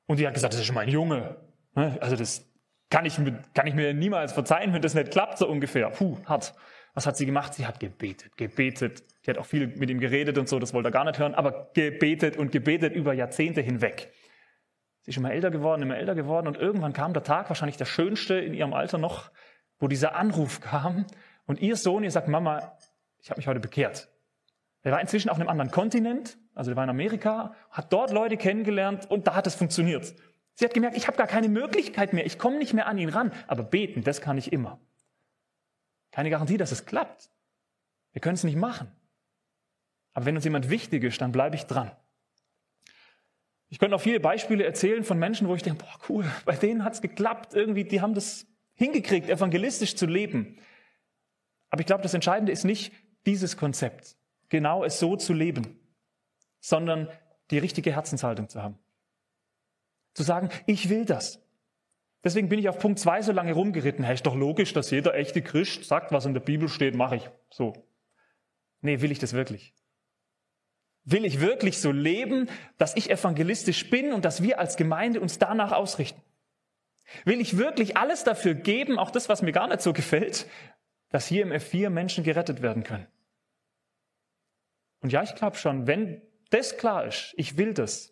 Und 0.07 0.19
die 0.19 0.27
hat 0.27 0.35
gesagt, 0.35 0.53
das 0.53 0.61
ist 0.61 0.67
schon 0.67 0.75
mein 0.75 0.89
Junge. 0.89 1.37
Ne? 1.75 1.97
Also 2.01 2.17
das 2.17 2.51
kann 2.91 3.07
ich, 3.07 3.19
kann 3.55 3.67
ich 3.67 3.75
mir 3.75 3.95
niemals 3.95 4.33
verzeihen, 4.33 4.75
wenn 4.75 4.83
das 4.83 4.95
nicht 4.95 5.11
klappt, 5.11 5.39
so 5.39 5.49
ungefähr. 5.49 5.89
Puh, 5.91 6.19
hart. 6.27 6.55
Was 6.95 7.07
hat 7.07 7.17
sie 7.17 7.27
gemacht? 7.27 7.55
Sie 7.55 7.67
hat 7.67 7.81
gebetet, 7.81 8.37
gebetet. 8.37 9.05
Die 9.25 9.31
hat 9.31 9.39
auch 9.39 9.47
viel 9.47 9.69
mit 9.69 9.89
ihm 9.89 10.01
geredet 10.01 10.37
und 10.37 10.49
so, 10.49 10.59
das 10.59 10.75
wollte 10.75 10.89
er 10.89 10.93
gar 10.93 11.05
nicht 11.05 11.19
hören, 11.19 11.35
aber 11.35 11.71
gebetet 11.75 12.37
und 12.37 12.53
gebetet 12.53 12.93
über 12.93 13.13
Jahrzehnte 13.15 13.61
hinweg. 13.61 14.13
Sie 15.03 15.11
ist 15.11 15.17
immer 15.17 15.33
älter 15.33 15.51
geworden, 15.51 15.83
immer 15.83 15.97
älter 15.97 16.15
geworden 16.15 16.47
und 16.47 16.57
irgendwann 16.57 16.93
kam 16.93 17.13
der 17.13 17.23
Tag, 17.23 17.49
wahrscheinlich 17.49 17.77
der 17.77 17.87
schönste 17.87 18.35
in 18.35 18.55
ihrem 18.55 18.73
Alter 18.73 18.99
noch, 18.99 19.31
wo 19.79 19.89
dieser 19.89 20.17
Anruf 20.17 20.61
kam 20.61 21.07
und 21.47 21.61
ihr 21.61 21.77
Sohn, 21.77 22.05
ihr 22.05 22.11
sagt, 22.11 22.29
Mama, 22.29 22.77
ich 23.21 23.31
habe 23.31 23.39
mich 23.39 23.47
heute 23.47 23.61
bekehrt. 23.61 24.09
Er 24.83 24.93
war 24.93 25.01
inzwischen 25.01 25.29
auf 25.29 25.39
einem 25.39 25.49
anderen 25.49 25.71
Kontinent, 25.71 26.39
also 26.55 26.73
er 26.73 26.77
war 26.77 26.85
in 26.85 26.91
Amerika, 26.91 27.55
hat 27.71 27.93
dort 27.93 28.11
Leute 28.11 28.37
kennengelernt 28.37 29.11
und 29.11 29.27
da 29.27 29.35
hat 29.35 29.47
es 29.47 29.55
funktioniert. 29.55 30.15
Sie 30.55 30.65
hat 30.65 30.75
gemerkt, 30.75 30.97
ich 30.97 31.07
habe 31.07 31.17
gar 31.17 31.27
keine 31.27 31.49
Möglichkeit 31.49 32.13
mehr, 32.13 32.27
ich 32.27 32.39
komme 32.39 32.59
nicht 32.59 32.75
mehr 32.75 32.87
an 32.87 32.99
ihn 32.99 33.09
ran, 33.09 33.33
aber 33.47 33.63
beten, 33.63 34.03
das 34.03 34.21
kann 34.21 34.37
ich 34.37 34.53
immer. 34.53 34.81
Keine 36.13 36.31
Garantie, 36.31 36.57
dass 36.57 36.71
es 36.71 36.87
klappt. 36.87 37.31
Wir 38.13 38.21
können 38.21 38.35
es 38.35 38.45
nicht 38.45 38.57
machen. 38.57 38.93
Aber 40.13 40.27
wenn 40.27 40.37
uns 40.37 40.45
jemand 40.45 40.71
wichtig 40.71 41.03
ist, 41.03 41.21
dann 41.21 41.33
bleibe 41.33 41.57
ich 41.57 41.65
dran. 41.65 41.91
Ich 43.71 43.79
könnte 43.79 43.97
auch 43.97 44.01
viele 44.03 44.21
Beispiele 44.21 44.65
erzählen 44.65 45.03
von 45.03 45.19
Menschen, 45.19 45.49
wo 45.49 45.55
ich 45.55 45.63
denke, 45.63 45.83
boah, 45.83 45.99
cool, 46.11 46.31
bei 46.45 46.55
denen 46.55 46.85
hat 46.85 46.93
es 46.93 47.01
geklappt, 47.01 47.55
irgendwie, 47.55 47.85
die 47.85 48.03
haben 48.03 48.15
das 48.15 48.47
hingekriegt, 48.75 49.31
evangelistisch 49.31 49.97
zu 49.97 50.05
leben. 50.05 50.59
Aber 51.71 51.81
ich 51.81 51.87
glaube, 51.87 52.03
das 52.03 52.13
Entscheidende 52.13 52.53
ist 52.53 52.65
nicht 52.65 52.93
dieses 53.25 53.57
Konzept, 53.57 54.17
genau 54.51 54.85
es 54.85 54.99
so 54.99 55.17
zu 55.17 55.33
leben, 55.33 55.81
sondern 56.61 57.09
die 57.51 57.57
richtige 57.59 57.93
Herzenshaltung 57.93 58.51
zu 58.51 58.63
haben. 58.63 58.79
Zu 60.13 60.23
sagen, 60.23 60.51
ich 60.67 60.91
will 60.91 61.07
das. 61.07 61.42
Deswegen 62.25 62.49
bin 62.49 62.59
ich 62.59 62.69
auf 62.69 62.79
Punkt 62.79 62.99
zwei 62.99 63.21
so 63.23 63.33
lange 63.33 63.53
rumgeritten. 63.53 64.05
Hey, 64.05 64.15
ist 64.15 64.27
doch 64.27 64.37
logisch, 64.37 64.73
dass 64.73 64.91
jeder 64.91 65.15
echte 65.15 65.43
Christ 65.43 65.85
sagt, 65.85 66.13
was 66.13 66.25
in 66.25 66.35
der 66.35 66.41
Bibel 66.41 66.69
steht, 66.69 66.95
mache 66.95 67.17
ich. 67.17 67.31
So. 67.51 67.73
Nee, 68.81 69.01
will 69.01 69.11
ich 69.11 69.19
das 69.19 69.33
wirklich? 69.33 69.75
Will 71.05 71.25
ich 71.25 71.41
wirklich 71.41 71.81
so 71.81 71.91
leben, 71.91 72.49
dass 72.79 72.97
ich 72.97 73.11
evangelistisch 73.11 73.91
bin 73.91 74.13
und 74.13 74.25
dass 74.25 74.43
wir 74.43 74.61
als 74.61 74.77
Gemeinde 74.77 75.21
uns 75.21 75.39
danach 75.39 75.73
ausrichten? 75.73 76.23
Will 77.25 77.41
ich 77.41 77.59
wirklich 77.59 77.97
alles 77.97 78.23
dafür 78.23 78.55
geben, 78.55 78.99
auch 78.99 79.11
das, 79.11 79.29
was 79.29 79.43
mir 79.43 79.53
gar 79.53 79.67
nicht 79.67 79.81
so 79.81 79.93
gefällt, 79.93 80.47
dass 81.11 81.27
hier 81.27 81.43
im 81.43 81.53
F4 81.53 81.91
Menschen 81.91 82.23
gerettet 82.23 82.63
werden 82.63 82.85
können? 82.85 83.09
Und 85.01 85.13
ja, 85.13 85.25
ich 85.25 85.35
glaube 85.35 85.57
schon, 85.57 85.89
wenn 85.89 86.23
das 86.51 86.77
klar 86.77 87.07
ist, 87.07 87.35
ich 87.37 87.57
will 87.57 87.75
das, 87.75 88.12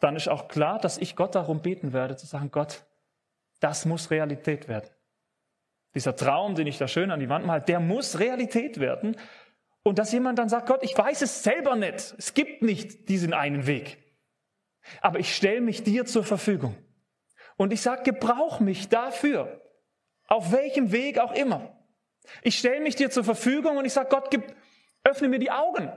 dann 0.00 0.16
ist 0.16 0.28
auch 0.28 0.48
klar, 0.48 0.78
dass 0.78 0.98
ich 0.98 1.16
Gott 1.16 1.34
darum 1.34 1.62
beten 1.62 1.92
werde, 1.92 2.16
zu 2.16 2.26
sagen, 2.26 2.50
Gott, 2.50 2.84
das 3.60 3.86
muss 3.86 4.10
Realität 4.10 4.68
werden. 4.68 4.90
Dieser 5.94 6.14
Traum, 6.14 6.54
den 6.54 6.66
ich 6.66 6.76
da 6.76 6.88
schön 6.88 7.10
an 7.10 7.20
die 7.20 7.28
Wand 7.28 7.46
mal, 7.46 7.60
der 7.60 7.80
muss 7.80 8.18
Realität 8.18 8.78
werden. 8.78 9.16
Und 9.82 9.98
dass 9.98 10.12
jemand 10.12 10.38
dann 10.38 10.48
sagt, 10.48 10.66
Gott, 10.66 10.82
ich 10.82 10.96
weiß 10.96 11.22
es 11.22 11.42
selber 11.42 11.76
nicht. 11.76 12.14
Es 12.18 12.34
gibt 12.34 12.62
nicht 12.62 13.08
diesen 13.08 13.32
einen 13.32 13.66
Weg. 13.66 14.04
Aber 15.00 15.18
ich 15.18 15.34
stelle 15.34 15.60
mich 15.60 15.84
dir 15.84 16.04
zur 16.04 16.24
Verfügung. 16.24 16.76
Und 17.56 17.72
ich 17.72 17.80
sage, 17.80 18.02
gebrauch 18.02 18.60
mich 18.60 18.88
dafür. 18.88 19.62
Auf 20.26 20.52
welchem 20.52 20.92
Weg 20.92 21.18
auch 21.18 21.32
immer. 21.32 21.76
Ich 22.42 22.58
stelle 22.58 22.80
mich 22.80 22.96
dir 22.96 23.10
zur 23.10 23.24
Verfügung 23.24 23.76
und 23.78 23.84
ich 23.84 23.92
sage, 23.92 24.08
Gott, 24.10 24.30
gib, 24.30 24.54
öffne 25.04 25.28
mir 25.28 25.38
die 25.38 25.50
Augen. 25.50 25.90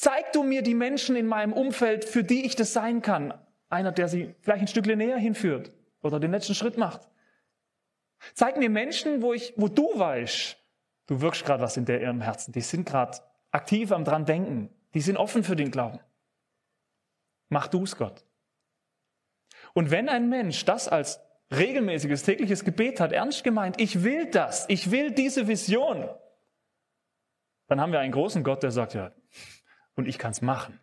Zeig 0.00 0.32
du 0.32 0.44
mir 0.44 0.62
die 0.62 0.72
Menschen 0.72 1.14
in 1.14 1.26
meinem 1.26 1.52
Umfeld, 1.52 2.06
für 2.06 2.24
die 2.24 2.46
ich 2.46 2.56
das 2.56 2.72
sein 2.72 3.02
kann. 3.02 3.34
Einer, 3.68 3.92
der 3.92 4.08
sie 4.08 4.34
vielleicht 4.40 4.62
ein 4.62 4.66
Stückchen 4.66 4.96
näher 4.96 5.18
hinführt 5.18 5.72
oder 6.00 6.18
den 6.18 6.30
letzten 6.30 6.54
Schritt 6.54 6.78
macht. 6.78 7.02
Zeig 8.32 8.56
mir 8.56 8.70
Menschen, 8.70 9.20
wo, 9.20 9.34
ich, 9.34 9.52
wo 9.58 9.68
du 9.68 9.90
weißt, 9.94 10.56
du 11.06 11.20
wirkst 11.20 11.44
gerade 11.44 11.62
was 11.62 11.76
in 11.76 11.84
der 11.84 12.00
ihrem 12.00 12.22
Herzen. 12.22 12.50
Die 12.52 12.62
sind 12.62 12.88
gerade 12.88 13.18
aktiv 13.50 13.92
am 13.92 14.06
dran 14.06 14.24
denken. 14.24 14.70
Die 14.94 15.02
sind 15.02 15.18
offen 15.18 15.44
für 15.44 15.54
den 15.54 15.70
Glauben. 15.70 16.00
Mach 17.50 17.66
du 17.66 17.84
es, 17.84 17.94
Gott. 17.94 18.24
Und 19.74 19.90
wenn 19.90 20.08
ein 20.08 20.30
Mensch 20.30 20.64
das 20.64 20.88
als 20.88 21.20
regelmäßiges 21.50 22.22
tägliches 22.22 22.64
Gebet 22.64 23.00
hat, 23.00 23.12
ernst 23.12 23.44
gemeint, 23.44 23.78
ich 23.78 24.02
will 24.02 24.30
das, 24.30 24.64
ich 24.70 24.90
will 24.90 25.10
diese 25.10 25.46
Vision, 25.46 26.08
dann 27.66 27.82
haben 27.82 27.92
wir 27.92 28.00
einen 28.00 28.12
großen 28.12 28.42
Gott, 28.42 28.62
der 28.62 28.70
sagt, 28.70 28.94
ja, 28.94 29.12
und 30.00 30.08
ich 30.08 30.18
kann 30.18 30.32
es 30.32 30.42
machen. 30.42 30.80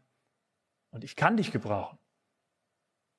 Und 0.92 1.04
ich 1.04 1.16
kann 1.16 1.38
dich 1.38 1.52
gebrauchen, 1.52 1.98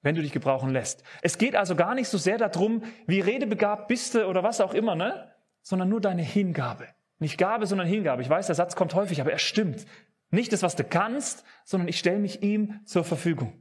wenn 0.01 0.15
du 0.15 0.23
dich 0.23 0.33
gebrauchen 0.33 0.71
lässt. 0.71 1.03
Es 1.23 1.39
geht 1.39 1.55
also 1.55 1.77
gar 1.77 1.95
nicht 1.95 2.09
so 2.09 2.19
sehr 2.19 2.39
darum, 2.39 2.83
wie 3.07 3.21
redebegabt 3.21 3.89
bist 3.89 4.15
du 4.15 4.27
oder 4.27 4.43
was 4.43 4.61
auch 4.61 4.75
immer, 4.75 4.95
ne? 4.95 5.33
sondern 5.63 5.89
nur 5.89 6.01
deine 6.01 6.23
Hingabe. 6.23 6.89
Nicht 7.19 7.37
Gabe, 7.37 7.67
sondern 7.67 7.87
Hingabe. 7.87 8.23
Ich 8.23 8.31
weiß, 8.31 8.47
der 8.47 8.55
Satz 8.55 8.77
kommt 8.77 8.95
häufig, 8.95 9.21
aber 9.21 9.33
er 9.33 9.39
stimmt. 9.39 9.87
Nicht 10.31 10.53
das, 10.53 10.63
was 10.63 10.77
du 10.77 10.85
kannst, 10.85 11.45
sondern 11.65 11.89
ich 11.89 11.99
stelle 11.99 12.19
mich 12.19 12.43
ihm 12.43 12.81
zur 12.85 13.05
Verfügung. 13.05 13.61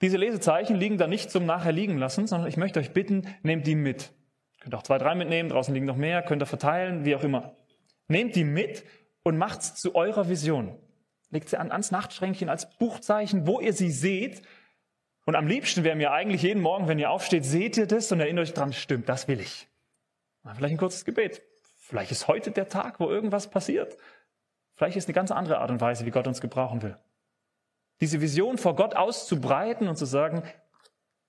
Diese 0.00 0.16
Lesezeichen 0.16 0.76
liegen 0.76 0.98
da 0.98 1.06
nicht 1.06 1.30
zum 1.30 1.46
nachher 1.46 1.72
liegen 1.72 1.98
lassen, 1.98 2.26
sondern 2.26 2.48
ich 2.48 2.56
möchte 2.56 2.80
euch 2.80 2.92
bitten, 2.92 3.26
nehmt 3.42 3.66
die 3.66 3.74
mit. 3.74 4.12
Ihr 4.54 4.60
könnt 4.60 4.74
auch 4.74 4.82
zwei, 4.82 4.98
drei 4.98 5.14
mitnehmen, 5.14 5.48
draußen 5.48 5.74
liegen 5.74 5.86
noch 5.86 5.96
mehr, 5.96 6.22
könnt 6.22 6.42
ihr 6.42 6.46
verteilen, 6.46 7.04
wie 7.04 7.14
auch 7.14 7.24
immer. 7.24 7.56
Nehmt 8.08 8.34
die 8.36 8.44
mit 8.44 8.84
und 9.22 9.36
macht's 9.36 9.74
zu 9.74 9.94
eurer 9.94 10.28
Vision. 10.28 10.78
Legt 11.30 11.48
sie 11.48 11.58
an, 11.58 11.70
ans 11.70 11.90
Nachtschränkchen 11.90 12.48
als 12.48 12.76
Buchzeichen, 12.78 13.46
wo 13.46 13.60
ihr 13.60 13.72
sie 13.72 13.90
seht. 13.90 14.42
Und 15.26 15.36
am 15.36 15.46
liebsten 15.46 15.84
wäre 15.84 15.96
mir 15.96 16.12
eigentlich 16.12 16.42
jeden 16.42 16.62
Morgen, 16.62 16.88
wenn 16.88 16.98
ihr 16.98 17.10
aufsteht, 17.10 17.44
seht 17.44 17.76
ihr 17.76 17.86
das 17.86 18.10
und 18.10 18.20
erinnert 18.20 18.48
euch 18.48 18.54
dran, 18.54 18.72
stimmt, 18.72 19.08
das 19.08 19.28
will 19.28 19.40
ich. 19.40 19.68
Vielleicht 20.42 20.74
ein 20.74 20.78
kurzes 20.78 21.04
Gebet. 21.04 21.42
Vielleicht 21.76 22.10
ist 22.10 22.28
heute 22.28 22.50
der 22.50 22.68
Tag, 22.68 22.98
wo 23.00 23.10
irgendwas 23.10 23.50
passiert. 23.50 23.96
Vielleicht 24.74 24.96
ist 24.96 25.08
eine 25.08 25.14
ganz 25.14 25.30
andere 25.30 25.58
Art 25.58 25.70
und 25.70 25.80
Weise, 25.80 26.06
wie 26.06 26.10
Gott 26.10 26.26
uns 26.26 26.40
gebrauchen 26.40 26.82
will. 26.82 26.96
Diese 28.00 28.20
Vision 28.20 28.56
vor 28.56 28.74
Gott 28.74 28.96
auszubreiten 28.96 29.88
und 29.88 29.96
zu 29.96 30.06
sagen, 30.06 30.42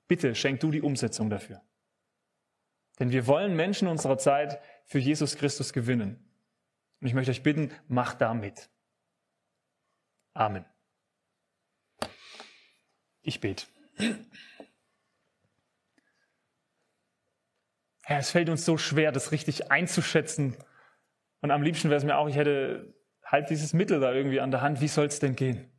bitte 0.07 0.35
schenk 0.35 0.61
du 0.61 0.71
die 0.71 0.81
Umsetzung 0.81 1.29
dafür. 1.29 1.61
Denn 2.99 3.11
wir 3.11 3.27
wollen 3.27 3.55
Menschen 3.55 3.87
unserer 3.87 4.17
Zeit 4.17 4.61
für 4.85 4.99
Jesus 4.99 5.35
Christus 5.35 5.73
gewinnen. 5.73 6.30
Und 7.01 7.07
ich 7.07 7.13
möchte 7.13 7.31
euch 7.31 7.43
bitten, 7.43 7.71
macht 7.87 8.21
da 8.21 8.33
mit. 8.33 8.69
Amen. 10.33 10.65
Ich 13.21 13.41
bete. 13.41 13.65
Herr, 18.03 18.19
es 18.19 18.31
fällt 18.31 18.49
uns 18.49 18.65
so 18.65 18.77
schwer, 18.77 19.11
das 19.11 19.31
richtig 19.31 19.71
einzuschätzen. 19.71 20.55
Und 21.41 21.51
am 21.51 21.63
liebsten 21.63 21.89
wäre 21.89 21.97
es 21.97 22.03
mir 22.03 22.17
auch, 22.17 22.27
ich 22.27 22.35
hätte 22.35 22.93
halt 23.23 23.49
dieses 23.49 23.73
Mittel 23.73 23.99
da 23.99 24.13
irgendwie 24.13 24.39
an 24.39 24.51
der 24.51 24.61
Hand. 24.61 24.81
Wie 24.81 24.87
soll 24.87 25.07
es 25.07 25.19
denn 25.19 25.35
gehen? 25.35 25.71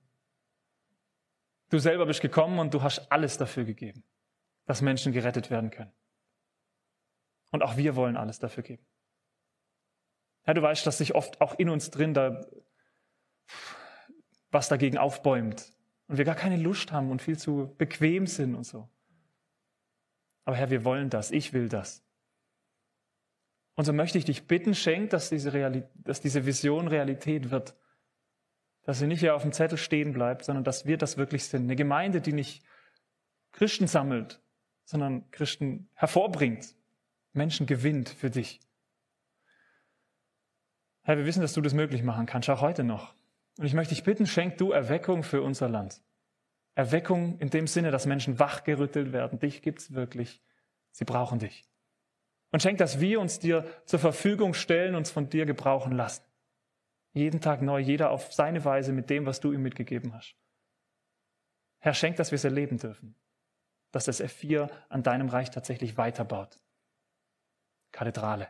Du 1.70 1.78
selber 1.78 2.06
bist 2.06 2.20
gekommen 2.20 2.58
und 2.58 2.74
du 2.74 2.82
hast 2.82 3.10
alles 3.10 3.38
dafür 3.38 3.64
gegeben, 3.64 4.04
dass 4.66 4.82
Menschen 4.82 5.12
gerettet 5.12 5.50
werden 5.50 5.70
können. 5.70 5.92
Und 7.50 7.62
auch 7.62 7.76
wir 7.76 7.96
wollen 7.96 8.16
alles 8.16 8.38
dafür 8.38 8.62
geben. 8.62 8.84
Ja, 10.46 10.54
du 10.54 10.62
weißt, 10.62 10.86
dass 10.86 10.98
sich 10.98 11.14
oft 11.14 11.40
auch 11.40 11.58
in 11.58 11.68
uns 11.68 11.90
drin 11.90 12.14
da 12.14 12.40
was 14.50 14.68
dagegen 14.68 14.98
aufbäumt 14.98 15.72
und 16.08 16.18
wir 16.18 16.24
gar 16.24 16.34
keine 16.34 16.56
Lust 16.56 16.92
haben 16.92 17.10
und 17.10 17.22
viel 17.22 17.38
zu 17.38 17.74
bequem 17.78 18.26
sind 18.26 18.54
und 18.54 18.64
so. 18.64 18.88
Aber 20.44 20.56
Herr, 20.56 20.70
wir 20.70 20.84
wollen 20.84 21.08
das, 21.08 21.30
ich 21.30 21.52
will 21.52 21.68
das. 21.68 22.02
Und 23.74 23.84
so 23.86 23.92
möchte 23.92 24.18
ich 24.18 24.24
dich 24.24 24.46
bitten, 24.46 24.74
schenk, 24.74 25.10
dass 25.10 25.30
diese, 25.30 25.52
Realität, 25.52 25.90
dass 25.94 26.20
diese 26.20 26.44
Vision 26.44 26.88
Realität 26.88 27.50
wird. 27.50 27.74
Dass 28.82 28.98
sie 28.98 29.06
nicht 29.06 29.20
hier 29.20 29.34
auf 29.34 29.42
dem 29.42 29.52
Zettel 29.52 29.78
stehen 29.78 30.12
bleibt, 30.12 30.44
sondern 30.44 30.64
dass 30.64 30.86
wir 30.86 30.98
das 30.98 31.16
wirklich 31.16 31.44
sind. 31.44 31.62
Eine 31.62 31.76
Gemeinde, 31.76 32.20
die 32.20 32.32
nicht 32.32 32.64
Christen 33.52 33.86
sammelt, 33.86 34.42
sondern 34.84 35.30
Christen 35.30 35.88
hervorbringt, 35.94 36.74
Menschen 37.32 37.66
gewinnt 37.66 38.08
für 38.08 38.28
dich. 38.28 38.60
Herr, 41.04 41.18
wir 41.18 41.26
wissen, 41.26 41.42
dass 41.42 41.52
du 41.52 41.60
das 41.60 41.74
möglich 41.74 42.02
machen 42.02 42.26
kannst, 42.26 42.48
auch 42.48 42.60
heute 42.60 42.84
noch. 42.84 43.14
Und 43.58 43.66
ich 43.66 43.74
möchte 43.74 43.94
dich 43.94 44.04
bitten, 44.04 44.26
schenk 44.26 44.56
du 44.58 44.70
Erweckung 44.70 45.24
für 45.24 45.42
unser 45.42 45.68
Land. 45.68 46.00
Erweckung 46.74 47.38
in 47.38 47.50
dem 47.50 47.66
Sinne, 47.66 47.90
dass 47.90 48.06
Menschen 48.06 48.38
wachgerüttelt 48.38 49.12
werden. 49.12 49.38
Dich 49.38 49.62
gibt's 49.62 49.92
wirklich. 49.92 50.40
Sie 50.92 51.04
brauchen 51.04 51.38
dich. 51.38 51.68
Und 52.50 52.62
schenk, 52.62 52.78
dass 52.78 53.00
wir 53.00 53.20
uns 53.20 53.40
dir 53.40 53.66
zur 53.84 53.98
Verfügung 53.98 54.54
stellen, 54.54 54.94
uns 54.94 55.10
von 55.10 55.28
dir 55.28 55.44
gebrauchen 55.44 55.92
lassen. 55.92 56.24
Jeden 57.12 57.40
Tag 57.40 57.62
neu, 57.62 57.78
jeder 57.78 58.10
auf 58.10 58.32
seine 58.32 58.64
Weise 58.64 58.92
mit 58.92 59.10
dem, 59.10 59.26
was 59.26 59.40
du 59.40 59.52
ihm 59.52 59.62
mitgegeben 59.62 60.14
hast. 60.14 60.36
Herr, 61.78 61.94
schenk, 61.94 62.16
dass 62.16 62.30
wir 62.30 62.36
es 62.36 62.44
erleben 62.44 62.78
dürfen. 62.78 63.16
Dass 63.90 64.04
das 64.04 64.22
F4 64.22 64.70
an 64.88 65.02
deinem 65.02 65.28
Reich 65.28 65.50
tatsächlich 65.50 65.96
weiterbaut. 65.96 66.60
Kathedrale. 67.90 68.48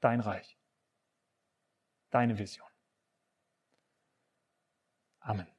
Dein 0.00 0.20
Reich 0.20 0.55
deine 2.16 2.34
Vision. 2.34 2.66
Amen. 5.20 5.55